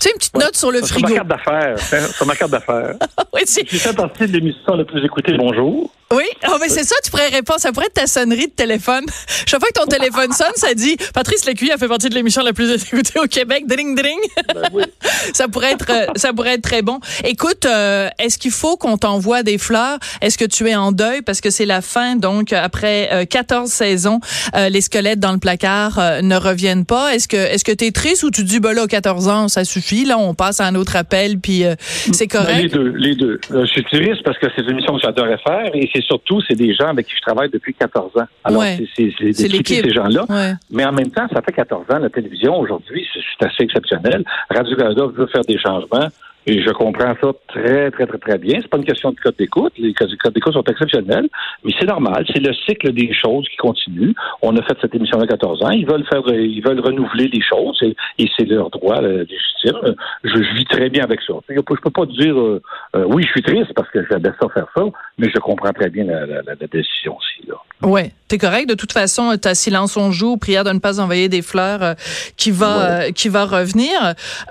tu 0.00 0.08
sais 0.08 0.10
une 0.10 0.18
petite 0.18 0.34
note 0.36 0.56
sur 0.56 0.70
le 0.70 0.78
Sur 0.78 0.88
frigo. 0.88 1.08
ma 1.08 1.14
carte 1.16 1.28
d'affaires. 1.28 1.76
hein, 1.92 2.08
Sur 2.16 2.26
ma 2.26 2.34
carte 2.36 2.50
d'affaires. 2.50 2.94
Oui, 3.34 3.40
c'est- 3.46 3.64
J'ai 3.68 3.78
fait 3.78 3.92
partie 3.92 4.26
de 4.28 4.32
l'émission 4.32 4.74
la 4.76 4.84
plus 4.84 5.04
écoutée. 5.04 5.32
Bonjour. 5.36 5.90
Oui, 6.12 6.22
oh, 6.48 6.56
mais 6.60 6.68
c'est 6.68 6.84
ça, 6.84 6.94
tu 7.02 7.10
pourrais 7.10 7.28
répondre. 7.28 7.58
Ça 7.58 7.72
pourrait 7.72 7.86
être 7.86 7.94
ta 7.94 8.06
sonnerie 8.06 8.46
de 8.46 8.52
téléphone. 8.52 9.04
Chaque 9.46 9.58
fois 9.58 9.68
que 9.74 9.80
ton 9.80 9.86
téléphone 9.86 10.30
sonne, 10.32 10.52
ça 10.54 10.72
dit 10.74 10.96
Patrice 11.12 11.44
Lécuyer 11.44 11.72
a 11.72 11.78
fait 11.78 11.88
partie 11.88 12.08
de 12.08 12.14
l'émission 12.14 12.42
la 12.42 12.52
plus 12.52 12.70
écoutée 12.92 13.18
au 13.18 13.24
Québec. 13.26 13.64
Dring, 13.66 13.96
dring. 13.98 14.20
Ben 14.54 14.62
oui. 14.72 14.84
ça 15.32 15.48
pourrait 15.48 15.72
être, 15.72 15.90
euh, 15.90 16.06
ça 16.14 16.32
pourrait 16.32 16.54
être 16.54 16.62
très 16.62 16.82
bon. 16.82 17.00
Écoute, 17.24 17.66
euh, 17.66 18.08
est-ce 18.20 18.38
qu'il 18.38 18.52
faut 18.52 18.76
qu'on 18.76 18.96
t'envoie 18.96 19.42
des 19.42 19.58
fleurs? 19.58 19.98
Est-ce 20.20 20.38
que 20.38 20.44
tu 20.44 20.68
es 20.68 20.76
en 20.76 20.92
deuil? 20.92 21.22
Parce 21.22 21.40
que 21.40 21.50
c'est 21.50 21.66
la 21.66 21.80
fin 21.80 22.14
Donc 22.16 22.52
après 22.52 22.93
euh, 23.12 23.24
14 23.24 23.68
saisons, 23.70 24.20
euh, 24.56 24.68
les 24.68 24.80
squelettes 24.80 25.20
dans 25.20 25.32
le 25.32 25.38
placard 25.38 25.98
euh, 25.98 26.20
ne 26.22 26.36
reviennent 26.36 26.84
pas. 26.84 27.14
Est-ce 27.14 27.28
que, 27.28 27.36
est-ce 27.36 27.64
que 27.64 27.72
t'es 27.72 27.90
triste 27.90 28.22
ou 28.24 28.30
tu 28.30 28.44
dis 28.44 28.60
bah 28.60 28.72
là 28.74 28.86
14 28.86 29.28
ans 29.28 29.48
ça 29.48 29.64
suffit 29.64 30.04
là, 30.04 30.18
on 30.18 30.34
passe 30.34 30.60
à 30.60 30.66
un 30.66 30.74
autre 30.74 30.96
appel 30.96 31.38
puis 31.38 31.64
euh, 31.64 31.74
c'est 31.78 32.30
Ben, 32.32 32.40
les 32.40 32.46
correct. 32.68 32.74
deux, 32.74 32.88
les 32.96 33.14
deux. 33.14 33.40
Euh, 33.52 33.64
je 33.66 33.70
suis 33.72 33.84
triste 33.84 34.22
parce 34.24 34.38
que 34.38 34.46
c'est 34.54 34.62
une 34.62 34.70
émission 34.70 34.94
que 34.96 35.00
j'adorais 35.02 35.38
faire 35.46 35.70
et 35.74 35.88
c'est 35.92 36.02
surtout, 36.02 36.40
c'est 36.48 36.56
des 36.56 36.74
gens 36.74 36.88
avec 36.88 37.06
qui 37.06 37.14
je 37.16 37.20
travaille 37.22 37.50
depuis 37.50 37.74
14 37.74 38.10
ans. 38.16 38.24
Alors, 38.44 38.60
Ouais. 38.60 38.78
c'est, 38.96 39.12
c'est, 39.18 39.32
ces 39.32 39.90
gens-là. 39.90 40.24
Ouais. 40.28 40.52
Mais 40.70 40.84
en 40.84 40.92
même 40.92 41.10
temps, 41.10 41.26
ça 41.32 41.40
fait 41.42 41.52
14 41.52 41.84
ans, 41.90 41.98
la 41.98 42.10
télévision, 42.10 42.58
aujourd'hui, 42.58 43.06
c'est, 43.12 43.20
c'est 43.38 43.46
assez 43.46 43.62
exceptionnel. 43.64 44.24
Radio-Canada 44.50 45.02
veut 45.14 45.26
faire 45.26 45.42
des 45.44 45.58
changements. 45.58 46.08
Et 46.46 46.62
je 46.62 46.70
comprends 46.70 47.14
ça 47.20 47.32
très, 47.48 47.90
très, 47.90 48.06
très, 48.06 48.18
très 48.18 48.38
bien. 48.38 48.58
C'est 48.60 48.68
pas 48.68 48.76
une 48.76 48.84
question 48.84 49.10
de 49.12 49.16
code 49.16 49.36
d'écoute. 49.38 49.72
Les 49.78 49.94
codes 49.94 50.10
d'écoute 50.34 50.52
sont 50.52 50.62
exceptionnels, 50.64 51.28
mais 51.64 51.72
c'est 51.78 51.86
normal. 51.86 52.24
C'est 52.32 52.40
le 52.40 52.52
cycle 52.66 52.92
des 52.92 53.12
choses 53.14 53.46
qui 53.48 53.56
continue. 53.56 54.14
On 54.42 54.54
a 54.56 54.62
fait 54.62 54.76
cette 54.80 54.94
émission 54.94 55.18
à 55.20 55.26
14 55.26 55.62
ans. 55.62 55.70
Ils 55.70 55.86
veulent 55.86 56.04
faire, 56.06 56.22
ils 56.28 56.62
veulent 56.62 56.80
renouveler 56.80 57.28
les 57.28 57.40
choses 57.42 57.78
et, 57.82 57.96
et 58.18 58.28
c'est 58.36 58.44
leur 58.44 58.68
droit 58.70 59.02
euh, 59.02 59.24
légitime. 59.24 59.94
Je, 60.22 60.30
je 60.42 60.54
vis 60.54 60.64
très 60.66 60.90
bien 60.90 61.04
avec 61.04 61.20
ça. 61.26 61.32
Je 61.48 61.60
peux, 61.60 61.90
pas 61.90 62.06
dire, 62.06 62.38
euh, 62.38 62.60
euh, 62.96 63.04
oui, 63.06 63.22
je 63.24 63.28
suis 63.30 63.42
triste 63.42 63.72
parce 63.74 63.88
que 63.90 64.04
j'avais 64.10 64.30
ça 64.40 64.48
faire 64.52 64.66
ça, 64.76 64.82
mais 65.18 65.28
je 65.34 65.38
comprends 65.38 65.72
très 65.72 65.88
bien 65.88 66.04
la, 66.04 66.26
la- 66.26 66.54
décision 66.70 67.16
aussi, 67.16 67.48
là. 67.48 67.54
Ouais, 67.82 68.12
t'es 68.28 68.38
correct. 68.38 68.68
De 68.68 68.74
toute 68.74 68.92
façon, 68.92 69.36
ta 69.40 69.54
silence 69.54 69.96
on 69.96 70.10
joue, 70.10 70.36
prière 70.36 70.64
de 70.64 70.70
ne 70.72 70.78
pas 70.78 71.00
envoyer 71.00 71.28
des 71.28 71.42
fleurs 71.42 71.82
euh, 71.82 71.94
qui 72.36 72.50
va 72.50 73.10
qui 73.12 73.28
va 73.28 73.44
revenir. 73.44 73.92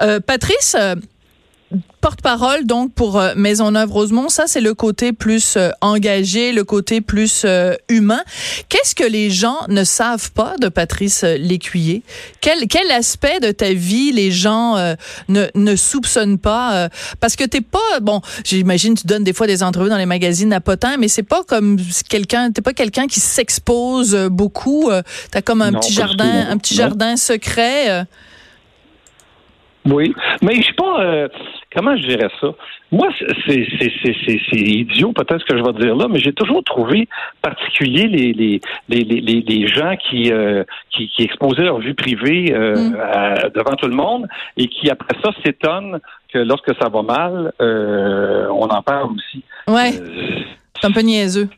Euh, 0.01 0.19
Patrice, 0.19 0.75
porte-parole 2.01 2.65
donc 2.65 2.93
pour 2.93 3.17
euh, 3.17 3.33
Maisonneuve-Rosemont, 3.35 4.27
ça 4.27 4.43
c'est 4.45 4.59
le 4.59 4.73
côté 4.73 5.13
plus 5.13 5.55
euh, 5.55 5.69
engagé, 5.79 6.51
le 6.51 6.65
côté 6.65 6.99
plus 6.99 7.43
euh, 7.45 7.75
humain. 7.87 8.21
Qu'est-ce 8.67 8.93
que 8.93 9.05
les 9.05 9.29
gens 9.29 9.57
ne 9.69 9.85
savent 9.85 10.31
pas 10.33 10.55
de 10.59 10.67
Patrice 10.67 11.23
Lécuyer? 11.23 12.03
Quel 12.41 12.67
quel 12.67 12.91
aspect 12.91 13.39
de 13.39 13.51
ta 13.51 13.71
vie 13.73 14.11
les 14.11 14.31
gens 14.31 14.75
ne, 15.29 15.45
ne 15.55 15.75
soupçonnent 15.75 16.37
pas 16.37 16.89
Parce 17.19 17.35
que 17.35 17.43
t'es 17.43 17.61
pas 17.61 17.99
bon, 18.01 18.21
j'imagine 18.43 18.95
tu 18.95 19.07
donnes 19.07 19.23
des 19.23 19.33
fois 19.33 19.47
des 19.47 19.63
entrevues 19.63 19.89
dans 19.89 19.97
les 19.97 20.05
magazines 20.05 20.51
à 20.51 20.59
potin, 20.59 20.97
mais 20.97 21.07
c'est 21.07 21.23
pas 21.23 21.43
comme 21.43 21.77
quelqu'un, 22.09 22.51
t'es 22.51 22.61
pas 22.61 22.73
quelqu'un 22.73 23.07
qui 23.07 23.19
s'expose 23.19 24.15
beaucoup. 24.29 24.91
T'as 25.31 25.41
comme 25.41 25.61
un 25.61 25.71
petit 25.73 25.93
jardin, 25.93 26.47
un 26.49 26.57
petit 26.57 26.75
jardin 26.75 27.15
secret. 27.15 28.05
Oui, 29.85 30.13
mais 30.41 30.55
je 30.55 30.61
suis 30.61 30.73
pas. 30.73 31.01
Euh, 31.01 31.27
comment 31.75 31.95
je 31.97 32.07
dirais 32.07 32.29
ça? 32.39 32.47
Moi, 32.91 33.09
c'est 33.47 34.53
idiot 34.53 35.11
peut-être 35.11 35.41
ce 35.41 35.45
que 35.45 35.57
je 35.57 35.63
vais 35.63 35.73
dire 35.73 35.95
là, 35.95 36.07
mais 36.09 36.19
j'ai 36.19 36.31
toujours 36.31 36.63
trouvé 36.63 37.09
particulier 37.41 38.07
les 38.07 38.31
les 38.33 38.61
les 38.87 39.03
les, 39.03 39.41
les 39.41 39.67
gens 39.67 39.95
qui, 39.97 40.31
euh, 40.31 40.63
qui, 40.91 41.09
qui 41.09 41.23
exposaient 41.23 41.63
leur 41.63 41.79
vie 41.79 41.93
privée 41.93 42.53
euh, 42.53 42.75
mm. 42.75 43.49
devant 43.55 43.75
tout 43.75 43.87
le 43.87 43.95
monde 43.95 44.27
et 44.55 44.67
qui 44.67 44.89
après 44.89 45.17
ça 45.21 45.31
s'étonnent 45.43 45.99
que 46.31 46.39
lorsque 46.39 46.73
ça 46.81 46.87
va 46.87 47.01
mal, 47.01 47.51
on 47.59 48.67
en 48.67 48.81
parle 48.81 49.11
aussi. 49.11 49.43
Ouais. 49.67 49.91
c'est 50.79 50.87
un 50.87 50.91
peu 50.91 51.01
niaiseux. 51.01 51.49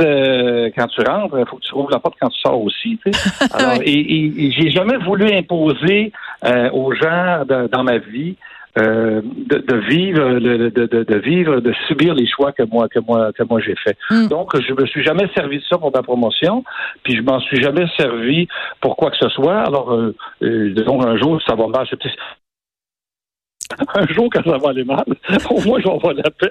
Euh, 0.00 0.70
quand 0.76 0.86
tu 0.88 1.00
rentres, 1.02 1.38
il 1.38 1.46
faut 1.46 1.56
que 1.56 1.62
tu 1.62 1.74
ouvres 1.74 1.90
la 1.90 1.98
porte 1.98 2.16
quand 2.20 2.28
tu 2.28 2.40
sors 2.40 2.60
aussi. 2.62 2.98
Tu 3.04 3.12
sais. 3.12 3.46
Alors, 3.54 3.80
et, 3.82 3.90
et, 3.90 4.52
j'ai 4.52 4.70
jamais 4.70 4.96
voulu 4.98 5.32
imposer 5.32 6.12
euh, 6.44 6.70
aux 6.72 6.92
gens 6.94 7.44
dans 7.46 7.84
ma 7.84 7.98
vie 7.98 8.36
euh, 8.78 9.20
de, 9.22 9.58
de, 9.58 9.76
vivre, 9.76 10.40
de, 10.40 10.70
de, 10.70 11.04
de, 11.04 11.18
vivre, 11.18 11.60
de 11.60 11.74
subir 11.88 12.14
les 12.14 12.26
choix 12.26 12.52
que 12.52 12.62
moi 12.62 12.88
que 12.88 13.00
moi 13.00 13.30
que 13.32 13.42
moi 13.42 13.60
j'ai 13.60 13.74
fait. 13.76 13.98
Hmm. 14.10 14.28
Donc 14.28 14.58
je 14.58 14.72
me 14.72 14.86
suis 14.86 15.04
jamais 15.04 15.28
servi 15.34 15.58
de 15.58 15.64
ça 15.64 15.76
pour 15.76 15.92
ma 15.94 16.02
promotion, 16.02 16.64
puis 17.02 17.14
je 17.14 17.20
m'en 17.20 17.38
suis 17.40 17.60
jamais 17.62 17.86
servi 17.98 18.48
pour 18.80 18.96
quoi 18.96 19.10
que 19.10 19.18
ce 19.18 19.28
soit. 19.28 19.60
Alors 19.60 19.92
euh, 19.92 20.14
donc 20.86 21.04
un 21.04 21.18
jour 21.18 21.38
ça 21.46 21.54
va 21.54 21.66
mal, 21.66 21.86
un 23.94 24.06
jour, 24.08 24.28
quand 24.32 24.42
ça 24.44 24.58
va 24.58 24.70
aller 24.70 24.84
mal, 24.84 25.04
au 25.50 25.60
moins, 25.60 25.80
je 25.80 25.88
vais 25.88 26.22
la 26.22 26.30
paix. 26.30 26.50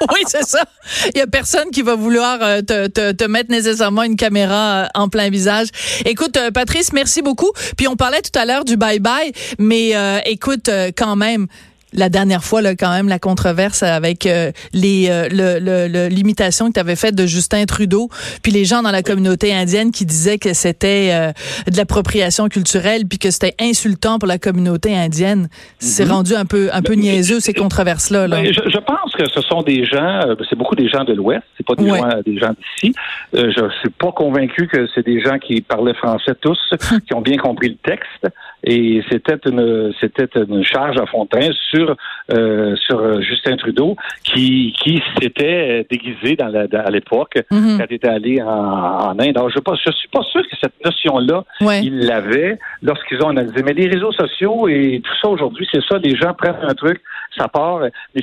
oui, 0.12 0.20
c'est 0.26 0.44
ça. 0.44 0.60
Il 1.06 1.16
n'y 1.16 1.20
a 1.20 1.26
personne 1.26 1.70
qui 1.70 1.82
va 1.82 1.94
vouloir 1.94 2.38
euh, 2.42 2.60
te, 2.60 2.86
te, 2.88 3.12
te, 3.12 3.24
mettre 3.24 3.50
nécessairement 3.50 4.02
une 4.02 4.16
caméra 4.16 4.84
euh, 4.84 4.86
en 4.94 5.08
plein 5.08 5.30
visage. 5.30 5.68
Écoute, 6.04 6.36
euh, 6.36 6.50
Patrice, 6.50 6.92
merci 6.92 7.22
beaucoup. 7.22 7.50
Puis 7.76 7.88
on 7.88 7.96
parlait 7.96 8.22
tout 8.22 8.36
à 8.38 8.44
l'heure 8.44 8.64
du 8.64 8.76
bye-bye, 8.76 9.32
mais 9.58 9.92
écoute, 10.26 10.70
quand 10.96 11.16
même, 11.16 11.46
la 11.92 12.08
dernière 12.08 12.42
fois, 12.42 12.62
là, 12.62 12.74
quand 12.74 12.92
même, 12.92 13.08
la 13.08 13.18
controverse 13.18 13.82
avec 13.82 14.26
euh, 14.26 14.50
les 14.72 15.08
euh, 15.10 15.28
le, 15.30 16.08
l'imitation 16.08 16.68
que 16.68 16.74
tu 16.74 16.80
avais 16.80 16.96
faite 16.96 17.14
de 17.14 17.26
Justin 17.26 17.64
Trudeau, 17.64 18.08
puis 18.42 18.52
les 18.52 18.64
gens 18.64 18.82
dans 18.82 18.90
la 18.90 19.02
communauté 19.02 19.54
indienne 19.54 19.90
qui 19.90 20.06
disaient 20.06 20.38
que 20.38 20.54
c'était 20.54 21.10
euh, 21.12 21.32
de 21.70 21.76
l'appropriation 21.76 22.48
culturelle, 22.48 23.02
puis 23.08 23.18
que 23.18 23.30
c'était 23.30 23.54
insultant 23.60 24.18
pour 24.18 24.28
la 24.28 24.38
communauté 24.38 24.96
indienne. 24.96 25.48
C'est 25.78 26.04
mhm. 26.04 26.12
rendu 26.12 26.34
un 26.34 26.44
peu 26.44 26.70
un 26.72 26.82
peu 26.82 26.94
niaiseux 26.94 27.40
ces 27.40 27.52
controverses-là. 27.52 28.26
Là. 28.26 28.42
Ben, 28.42 28.52
je, 28.52 28.78
pense 28.78 29.12
que 29.16 29.28
ce 29.28 29.40
sont 29.42 29.62
des 29.62 29.84
gens, 29.84 30.20
c'est 30.48 30.56
beaucoup 30.56 30.76
des 30.76 30.88
gens 30.88 31.04
de 31.04 31.12
l'Ouest, 31.12 31.42
c'est 31.56 31.66
pas 31.66 31.74
des, 31.74 31.88
gens, 31.88 32.08
des 32.24 32.38
gens 32.38 32.50
d'ici. 32.50 32.94
je 33.32 33.70
suis 33.80 33.90
pas 33.90 34.12
convaincu 34.12 34.66
que 34.66 34.86
c'est 34.94 35.04
des 35.04 35.20
gens 35.20 35.38
qui 35.38 35.60
parlaient 35.60 35.94
français 35.94 36.34
tous, 36.40 36.58
qui 37.06 37.14
ont 37.14 37.20
bien 37.20 37.36
compris 37.36 37.68
le 37.68 37.76
texte, 37.76 38.28
et 38.64 39.02
c'était 39.10 39.38
une 39.46 39.92
c'était 40.00 40.28
une 40.36 40.64
charge 40.64 40.96
à 40.98 41.06
fond 41.06 41.24
de 41.24 41.28
train 41.28 41.50
sur 41.70 41.96
euh, 42.32 42.76
sur 42.76 43.00
euh, 43.00 43.20
Justin 43.20 43.56
Trudeau 43.56 43.96
qui 44.24 44.74
qui 44.82 45.02
s'était 45.20 45.86
déguisé 45.90 46.36
dans 46.36 46.48
la, 46.48 46.66
à 46.84 46.90
l'époque 46.90 47.38
mhm. 47.50 47.78
quand 47.78 47.84
il 47.90 47.94
était 47.94 48.08
allé 48.08 48.42
en, 48.42 48.48
en 48.48 49.18
Inde. 49.18 49.36
Alors 49.36 49.50
je 49.50 49.58
ne 49.58 49.76
je 49.76 49.92
suis 49.92 50.08
pas 50.08 50.22
sûr 50.22 50.42
que 50.42 50.56
cette 50.60 50.84
notion 50.84 51.18
là 51.18 51.44
il 51.82 52.06
l'avait 52.06 52.58
lorsqu'ils 52.82 53.22
ont 53.22 53.28
analysé. 53.28 53.62
Mais 53.62 53.72
les 53.72 53.88
réseaux 53.88 54.12
sociaux 54.12 54.68
et 54.68 55.00
tout 55.02 55.12
ça 55.20 55.28
aujourd'hui, 55.28 55.66
c'est 55.72 55.82
ça. 55.88 55.98
Les 55.98 56.16
gens 56.16 56.34
prennent 56.34 56.56
un 56.62 56.74
truc, 56.74 57.00
ça 57.36 57.48
part. 57.48 57.80
Mais 58.14 58.22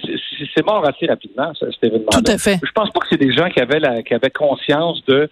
c'est 0.56 0.66
mort 0.66 0.88
assez 0.88 1.06
rapidement 1.06 1.52
cet 1.60 1.84
événement. 1.84 2.10
Tout 2.12 2.32
à 2.32 2.38
fait. 2.38 2.60
Je 2.64 2.72
pense 2.72 2.90
pas 2.92 3.00
que 3.00 3.08
c'est 3.10 3.20
des 3.20 3.32
gens 3.32 3.50
qui 3.50 3.60
avaient 3.60 3.80
la, 3.80 4.02
qui 4.04 4.14
avaient 4.14 4.30
conscience 4.30 5.04
de 5.06 5.30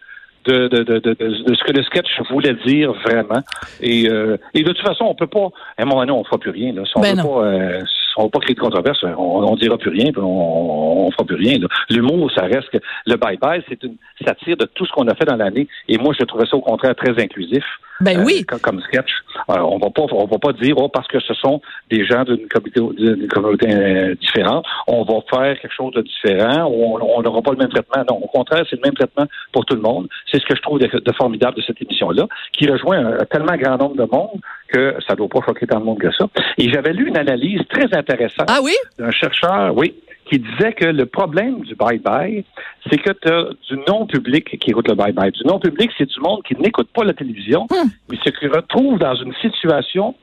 de, 0.48 0.68
de, 0.68 0.84
de, 0.84 1.00
de, 1.00 1.56
ce 1.56 1.64
que 1.64 1.74
le 1.74 1.84
sketch 1.84 2.08
voulait 2.30 2.56
dire 2.66 2.94
vraiment. 3.06 3.42
Et, 3.82 4.10
euh, 4.10 4.38
et 4.54 4.64
de 4.64 4.72
toute 4.72 4.86
façon, 4.86 5.06
on 5.06 5.16
peut 5.16 5.28
pas. 5.28 5.50
À 5.78 5.84
un 5.84 5.86
moment 5.86 6.02
donné, 6.02 6.12
on 6.12 6.24
fera 6.24 6.38
plus 6.38 6.52
rien. 6.52 6.74
Là. 6.74 6.84
Si 6.86 6.94
on 6.96 7.02
ben 7.02 7.18
pas, 7.18 7.46
euh, 7.46 7.82
on 8.18 8.24
va 8.24 8.30
pas 8.30 8.40
créer 8.40 8.56
de 8.56 8.60
controverse, 8.60 9.04
on, 9.04 9.44
on 9.44 9.56
dira 9.56 9.78
plus 9.78 9.92
rien, 9.92 10.12
on, 10.18 11.08
on 11.08 11.12
fera 11.12 11.24
plus 11.26 11.36
rien. 11.36 11.60
L'humour, 11.90 12.32
ça 12.32 12.44
reste 12.44 12.70
que 12.70 12.78
le 13.06 13.16
bye-bye, 13.16 13.64
c'est 13.70 13.82
une 13.84 13.96
satire 14.26 14.58
de 14.58 14.66
tout 14.66 14.86
ce 14.86 14.92
qu'on 14.92 15.08
a 15.08 15.16
fait 15.16 15.26
dans 15.26 15.36
l'année. 15.36 15.68
Et 15.88 15.98
moi, 15.98 16.14
je 16.18 16.24
trouvais 16.26 16.46
ça 16.46 16.56
au 16.58 16.62
contraire 16.62 16.96
très 16.96 17.12
inclusif. 17.22 17.64
Ben 18.02 18.24
oui. 18.24 18.46
Euh, 18.52 18.58
comme, 18.62 18.80
sketch. 18.82 19.10
Alors, 19.48 19.74
on 19.74 19.80
va 19.80 19.90
pas, 19.90 20.04
on 20.12 20.26
va 20.26 20.38
pas 20.38 20.54
dire, 20.54 20.76
oh, 20.78 20.88
parce 20.90 21.08
que 21.08 21.20
ce 21.20 21.34
sont 21.34 21.62
des 21.90 22.06
gens 22.06 22.24
d'une 22.24 22.48
communauté, 22.48 23.28
communauté 23.28 23.68
euh, 23.70 24.16
différente, 24.16 24.66
on 24.88 25.04
va 25.04 25.16
faire 25.30 25.60
quelque 25.60 25.74
chose 25.74 25.94
de 25.94 26.02
différent, 26.02 26.66
on 26.68 27.22
n'aura 27.22 27.42
pas 27.42 27.52
le 27.52 27.58
même 27.58 27.70
traitement. 27.70 28.04
Non, 28.10 28.18
au 28.18 28.28
contraire, 28.28 28.66
c'est 28.70 28.76
le 28.76 28.84
même 28.84 28.94
traitement 28.94 29.26
pour 29.52 29.66
tout 29.66 29.76
le 29.76 29.82
monde. 29.82 30.08
C'est 30.32 30.40
ce 30.40 30.46
que 30.46 30.56
je 30.56 30.62
trouve 30.62 30.80
de, 30.80 30.90
formidable 31.14 31.58
de 31.58 31.62
cette 31.62 31.82
émission-là, 31.82 32.28
qui 32.54 32.70
rejoint 32.70 33.04
un, 33.04 33.26
tellement 33.26 33.56
grand 33.56 33.78
nombre 33.78 33.96
de 33.96 34.10
monde 34.12 34.40
que 34.68 34.96
ça 35.08 35.14
ne 35.14 35.18
doit 35.18 35.30
pas 35.30 35.40
choquer 35.46 35.68
tant 35.68 35.80
de 35.80 35.86
monde 35.86 36.00
que 36.00 36.12
ça. 36.12 36.28
Et 36.58 36.72
j'avais 36.72 36.94
lu 36.94 37.08
une 37.08 37.18
analyse 37.18 37.62
très 37.70 37.94
intéressante 37.94 38.48
ah 38.50 38.60
oui? 38.62 38.74
d'un 38.98 39.12
chercheur, 39.12 39.76
oui, 39.76 39.96
qui 40.30 40.40
disait 40.40 40.74
que 40.74 40.86
le 40.86 41.06
problème 41.06 41.62
du 41.62 41.76
bye-bye, 41.76 42.44
c'est 42.90 42.98
que 42.98 43.12
tu 43.12 43.30
as 43.30 43.50
du 43.70 43.80
non-public 43.88 44.60
qui 44.60 44.72
écoute 44.72 44.88
le 44.88 44.96
bye-bye. 44.96 45.32
Du 45.32 45.44
non-public, 45.46 45.92
c'est 45.98 46.10
du 46.10 46.20
monde 46.20 46.44
qui 46.44 46.56
n'écoute 46.56 46.90
pas 46.94 47.04
la 47.04 47.14
télévision, 47.14 47.66
hmm. 47.70 47.90
mais 48.10 48.18
ce 48.24 48.30
qui 48.32 48.48
retrouve 48.48 49.00
dans 49.00 49.16
une 49.16 49.34
situation 49.42 50.16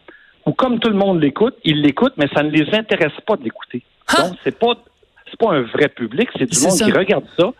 où, 0.47 0.53
comme 0.53 0.79
tout 0.79 0.91
le 0.91 0.97
monde 0.97 1.23
l'écoute, 1.23 1.57
ils 1.65 1.81
l'écoutent, 1.81 2.15
mais 2.17 2.29
ça 2.35 2.43
ne 2.43 2.51
les 2.51 2.75
intéresse 2.75 3.19
pas 3.27 3.37
de 3.37 3.45
l'écouter. 3.45 3.83
Donc, 4.17 4.37
c'est 4.45 4.59
pas 4.59 4.75
c'est 5.31 5.39
pas 5.39 5.55
un 5.55 5.63
vrai 5.63 5.89
public, 5.89 6.29
c'est 6.39 6.51
du 6.51 6.61
monde 6.61 6.79
qui 6.79 6.93
regarde 6.93 7.25
ça 7.37 7.51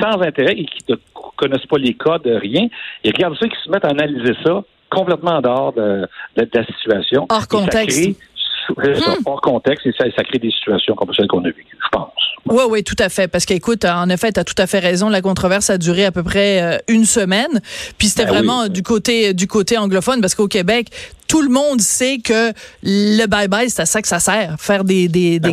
sans 0.00 0.20
intérêt 0.22 0.54
et 0.54 0.64
qui 0.64 0.78
ne 0.88 0.96
connaissent 1.36 1.66
pas 1.66 1.78
les 1.78 1.94
codes, 1.94 2.26
rien. 2.26 2.68
Ils 3.04 3.12
regardent 3.12 3.36
ça 3.38 3.48
qui 3.48 3.56
se 3.62 3.70
mettent 3.70 3.84
à 3.84 3.90
analyser 3.90 4.34
ça 4.44 4.64
complètement 4.90 5.38
en 5.38 5.40
dehors 5.40 5.72
de, 5.72 6.08
la 6.36 6.66
situation. 6.66 7.26
Hors 7.28 7.48
contexte. 7.48 8.08
Hmm. 8.08 9.26
hors 9.26 9.40
contexte 9.40 9.86
et 9.86 9.92
ça, 9.98 10.04
ça 10.16 10.24
crée 10.24 10.38
des 10.38 10.50
situations 10.50 10.94
comme 10.94 11.12
celles 11.12 11.26
qu'on 11.26 11.44
a 11.44 11.48
vécues, 11.48 11.76
je 11.82 11.88
pense. 11.90 12.12
Oui, 12.46 12.62
oui, 12.68 12.84
tout 12.84 12.96
à 12.98 13.08
fait. 13.08 13.26
Parce 13.28 13.46
qu'écoute, 13.46 13.84
en 13.84 14.08
effet, 14.10 14.32
tu 14.32 14.40
as 14.40 14.44
tout 14.44 14.54
à 14.58 14.66
fait 14.66 14.78
raison. 14.78 15.08
La 15.08 15.22
controverse 15.22 15.70
a 15.70 15.78
duré 15.78 16.04
à 16.04 16.12
peu 16.12 16.22
près 16.22 16.62
euh, 16.62 16.78
une 16.88 17.04
semaine. 17.04 17.60
Puis 17.96 18.08
c'était 18.08 18.26
ben 18.26 18.32
vraiment 18.32 18.68
du 18.68 18.82
côté 18.82 19.32
du 19.32 19.46
côté 19.46 19.78
anglophone, 19.78 20.20
parce 20.20 20.34
qu'au 20.34 20.48
Québec, 20.48 20.88
tout 21.34 21.42
le 21.42 21.48
monde 21.48 21.80
sait 21.80 22.18
que 22.18 22.52
le 22.84 23.26
bye 23.26 23.48
bye 23.48 23.68
c'est 23.68 23.82
à 23.82 23.86
ça 23.86 24.00
que 24.00 24.06
ça 24.06 24.20
sert. 24.20 24.54
Faire 24.60 24.84
des 24.84 25.08
des, 25.08 25.40
ben 25.40 25.52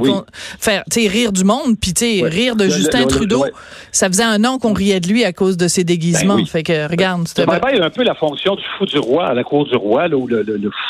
faire 0.60 0.84
tu 0.92 1.08
rire 1.08 1.32
du 1.32 1.44
monde 1.44 1.76
puis 1.82 1.92
tu 1.92 2.20
sais 2.20 2.28
rire 2.28 2.56
de 2.56 2.66
Justin 2.66 3.08
Trudeau. 3.08 3.46
ça 3.92 4.06
faisait 4.08 4.24
un 4.24 4.46
an 4.46 4.60
qu'on 4.60 4.74
riait 4.74 5.00
de 5.00 5.08
lui 5.08 5.24
à 5.24 5.34
cause 5.34 5.58
de 5.58 5.68
ses 5.68 5.84
déguisements. 5.84 6.36
Ben 6.36 6.46
fait 6.46 6.62
que 6.62 6.88
regarde 6.88 7.28
le 7.36 7.46
bye 7.48 7.60
bye 7.60 7.80
a 7.80 7.86
un 7.86 7.90
peu 7.90 8.04
la 8.04 8.14
fonction 8.14 8.56
du 8.56 8.64
fou 8.78 8.86
du 8.86 9.00
roi 9.00 9.30
à 9.30 9.34
la 9.34 9.44
cour 9.44 9.66
du 9.66 9.76
roi 9.76 10.08
là 10.08 10.18
où 10.18 10.28
le, 10.28 10.44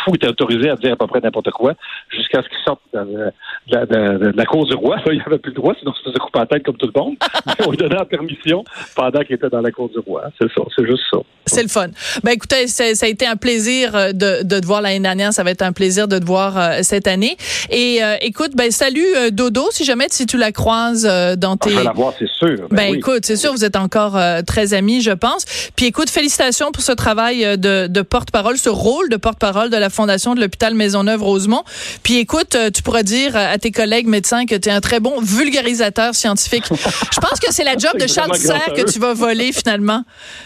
fou 0.04 0.14
était 0.14 0.28
autorisé 0.28 0.70
à 0.70 0.76
dire 0.76 0.92
à 0.92 0.96
peu 0.98 1.08
près 1.08 1.22
n'importe 1.22 1.52
quoi 1.52 1.74
jusqu'à 2.10 2.42
ce 2.44 2.50
qu'il 2.50 2.58
sorte 2.66 2.82
de, 2.94 4.36
la 4.36 4.46
cour 4.46 4.66
du 4.66 4.76
roi. 4.76 4.98
Il 5.06 5.14
il 5.14 5.22
avait 5.26 5.38
plus 5.38 5.52
le 5.52 5.56
droit 5.56 5.74
sinon 5.80 5.94
il 5.96 6.00
se 6.00 6.10
faisait 6.10 6.20
couper 6.20 6.40
la 6.40 6.46
tête 6.48 6.64
comme 6.64 6.76
tout 6.76 6.90
le 6.94 7.00
monde. 7.00 7.16
Mais 7.46 7.66
on 7.66 7.72
lui 7.72 7.78
donnait 7.78 7.96
la 7.96 8.04
permission 8.04 8.66
pendant 8.94 9.22
qu'il 9.22 9.36
était 9.36 9.50
dans 9.50 9.62
la 9.62 9.72
cour 9.72 9.88
du 9.88 10.00
roi. 10.00 10.24
C'est 10.38 10.50
ça 10.50 10.64
c'est 10.76 10.86
juste 10.86 11.04
ça. 11.10 11.20
C'est 11.46 11.64
le 11.64 11.70
fun. 11.70 11.88
Ben 12.26 12.32
écoutez 12.32 12.68
ça 12.68 12.84
a 12.84 13.08
été 13.08 13.26
un 13.26 13.38
plaisir 13.38 13.96
euh, 13.96 14.12
de, 14.12 14.44
de 14.44 14.66
voir 14.66 14.81
l'année 14.82 15.00
dernière. 15.00 15.34
Ça 15.34 15.44
va 15.44 15.52
être 15.52 15.62
un 15.62 15.72
plaisir 15.72 16.08
de 16.08 16.20
te 16.20 16.26
voir 16.26 16.58
euh, 16.58 16.80
cette 16.82 17.08
année. 17.08 17.38
Et 17.70 18.04
euh, 18.04 18.16
écoute, 18.22 18.52
ben 18.56 18.72
salut 18.72 19.06
euh, 19.16 19.30
Dodo, 19.30 19.68
si 19.72 19.86
jamais 19.86 20.08
si 20.10 20.26
tu 20.26 20.38
la 20.38 20.52
croises 20.52 21.04
dans 21.38 21.58
tes. 21.58 21.70
Ah, 21.70 21.74
je 21.74 21.78
vais 21.78 21.84
la 21.84 21.94
voir, 21.94 22.14
c'est 22.18 22.28
sûr. 22.28 22.68
Ben, 22.70 22.76
ben 22.76 22.96
écoute, 22.96 23.26
c'est 23.26 23.36
sûr, 23.36 23.52
vous 23.52 23.66
êtes 23.66 23.76
encore 23.76 24.20
très 24.46 24.74
amis, 24.74 25.02
je 25.02 25.12
pense. 25.12 25.46
Puis 25.76 25.86
écoute, 25.86 26.10
félicitations 26.10 26.72
pour 26.72 26.84
ce 26.84 26.92
travail 26.92 27.58
de, 27.58 27.88
de 27.88 28.02
porte-parole, 28.02 28.58
ce 28.58 28.70
rôle 28.70 29.10
de 29.10 29.18
porte-parole 29.18 29.70
de 29.70 29.78
la 29.78 29.90
Fondation 29.90 30.36
de 30.36 30.42
l'hôpital 30.42 30.74
Maisonneuve-Rosemont. 30.74 31.64
Puis 32.04 32.18
écoute, 32.18 32.58
tu 32.74 32.82
pourras 32.82 33.04
dire 33.04 33.36
à 33.36 33.58
tes 33.58 33.72
collègues 33.72 34.08
médecins 34.08 34.46
que 34.46 34.56
tu 34.56 34.70
es 34.70 34.72
un 34.72 34.82
très 34.82 35.00
bon 35.00 35.22
vulgarisateur 35.22 36.16
scientifique. 36.16 36.66
je 36.70 37.20
pense 37.20 37.40
que 37.40 37.52
c'est 37.52 37.64
la 37.64 37.78
job 37.78 37.98
de 38.00 38.08
Charles 38.08 38.36
Serre 38.38 38.74
que 38.76 38.90
tu 38.90 39.00
vas 39.00 39.14
voler 39.14 39.52
finalement. 39.52 40.04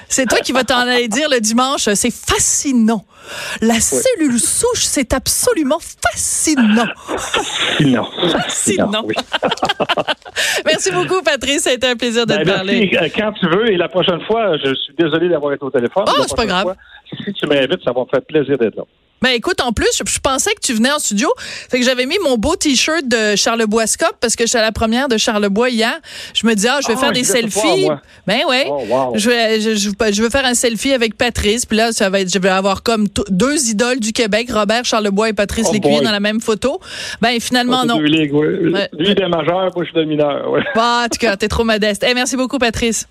C'est 0.10 0.26
toi 0.26 0.40
qui 0.40 0.52
vas 0.52 0.64
t'en 0.64 0.80
aller 0.80 1.08
dire 1.08 1.30
le 1.30 1.40
dimanche. 1.40 1.90
C'est 1.94 2.14
fascinant. 2.14 3.06
La 3.62 3.80
cellule 3.80 4.04
c'est 4.76 5.14
absolument 5.14 5.80
fascinant. 5.80 6.86
Fascinant. 7.06 8.08
Fascinant. 8.32 9.08
merci 10.66 10.92
beaucoup, 10.92 11.22
Patrice. 11.24 11.64
Ça 11.64 11.72
a 11.72 11.74
été 11.74 11.88
un 11.88 11.96
plaisir 11.96 12.26
de 12.26 12.34
ben, 12.34 12.44
te 12.44 12.50
parler. 12.50 12.92
Euh, 12.94 13.10
quand 13.16 13.32
tu 13.34 13.48
veux. 13.48 13.72
Et 13.72 13.78
la 13.78 13.90
prochaine 13.90 14.22
fois, 14.22 14.58
je 14.58 14.74
suis 14.76 14.94
désolé 14.98 15.30
d'avoir 15.30 15.54
été 15.54 15.64
au 15.64 15.70
téléphone. 15.70 16.06
Oh, 16.08 16.24
c'est 16.28 16.36
pas 16.36 16.46
grave. 16.46 16.76
si 17.26 17.34
tu 17.34 17.48
m'invites, 17.48 17.84
ça 17.84 17.92
va 17.92 18.02
me 18.02 18.08
faire 18.08 18.22
plaisir 18.22 18.58
d'être 18.58 18.76
là. 18.76 18.84
Ben 19.22 19.30
écoute, 19.30 19.62
en 19.62 19.72
plus, 19.72 19.88
je, 19.98 20.20
pensais 20.20 20.52
que 20.54 20.60
tu 20.62 20.74
venais 20.74 20.92
en 20.92 21.00
studio. 21.00 21.30
Fait 21.70 21.80
que 21.80 21.86
j'avais 21.86 22.06
mis 22.06 22.18
mon 22.24 22.38
beau 22.38 22.56
t-shirt 22.56 23.08
de 23.08 23.36
Charlebois 23.36 23.88
Scop 23.88 24.16
parce 24.22 24.36
que 24.36 24.46
j'étais 24.46 24.60
à 24.60 24.62
la 24.62 24.72
première 24.72 25.08
de 25.08 25.18
Charlebois 25.18 25.70
hier. 25.70 25.98
Je 26.34 26.46
me 26.46 26.54
dis 26.54 26.68
ah, 26.68 26.80
je 26.84 26.88
vais 26.90 26.94
Ah, 26.98 27.00
faire 27.00 27.12
des 27.12 27.24
selfies. 27.24 27.88
ben 28.28 28.42
ouais. 28.48 28.68
Oh, 28.70 28.84
wow. 28.88 29.14
Je 29.16 29.30
vais 29.30 29.62
je, 29.62 29.74
je, 29.76 30.22
veux 30.22 30.30
faire 30.30 30.46
un 30.46 30.54
selfie 30.54 30.94
avec 30.94 31.18
Patrice, 31.18 31.66
puis 31.66 31.78
là 31.78 31.92
ça 31.92 32.10
va 32.10 32.20
être 32.20 32.32
je 32.32 32.40
vais 32.40 32.50
avoir 32.50 32.84
comme 32.84 33.08
deux 33.30 33.70
idoles 33.70 34.00
du 34.00 34.12
Québec, 34.12 34.50
Robert 34.52 34.86
Charlebois 34.86 35.30
et 35.30 35.34
Patrice 35.34 35.68
Oh 35.70 35.74
Lécuyer 35.74 36.02
dans 36.02 36.12
la 36.12 36.20
même 36.20 36.42
photo. 36.42 36.80
Ben 37.22 37.40
finalement 37.40 37.82
C'est 37.82 37.88
non. 37.88 37.98
deux 37.98 38.04
ligues, 38.06 38.34
ouais. 38.34 38.48
Ouais. 38.70 38.90
Lui, 38.94 39.12
il 39.12 39.22
est 39.22 39.30
majeur, 39.30 39.72
moi, 39.76 39.84
je 39.84 39.84
suis 39.86 39.94
de 39.94 40.04
mineur. 40.04 40.52
Ouais. 40.52 40.62
Bah, 40.76 41.04
en 41.06 41.10
tout 41.10 41.20
cas, 41.20 41.36
t'es 41.38 41.48
trop 41.48 41.64
modeste. 41.64 42.06
Eh, 42.08 42.14
merci 42.14 42.36
beaucoup 42.36 42.58
Patrice. 42.60 43.08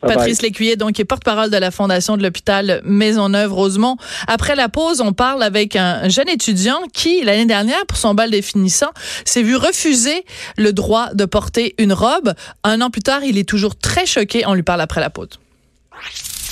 Patrice 0.00 0.42
Lécuyer, 0.42 0.76
donc, 0.76 0.98
est 0.98 1.04
porte-parole 1.04 1.50
de 1.50 1.56
la 1.56 1.70
Fondation 1.70 2.16
de 2.16 2.22
l'hôpital 2.22 2.80
Maisonneuve-Rosemont. 2.84 3.96
Après 4.26 4.56
la 4.56 4.68
pause, 4.68 5.00
on 5.00 5.12
parle 5.12 5.42
avec 5.42 5.76
un 5.76 6.08
jeune 6.08 6.28
étudiant 6.28 6.80
qui, 6.92 7.22
l'année 7.22 7.46
dernière, 7.46 7.86
pour 7.86 7.96
son 7.96 8.14
bal 8.14 8.30
des 8.30 8.42
finissants, 8.42 8.92
s'est 9.24 9.42
vu 9.42 9.56
refuser 9.56 10.24
le 10.56 10.72
droit 10.72 11.14
de 11.14 11.24
porter 11.24 11.74
une 11.78 11.92
robe. 11.92 12.34
Un 12.64 12.80
an 12.80 12.90
plus 12.90 13.02
tard, 13.02 13.22
il 13.24 13.38
est 13.38 13.48
toujours 13.48 13.76
très 13.76 14.06
choqué. 14.06 14.44
On 14.46 14.54
lui 14.54 14.64
parle 14.64 14.80
après 14.80 15.00
la 15.00 15.10
pause. 15.10 15.28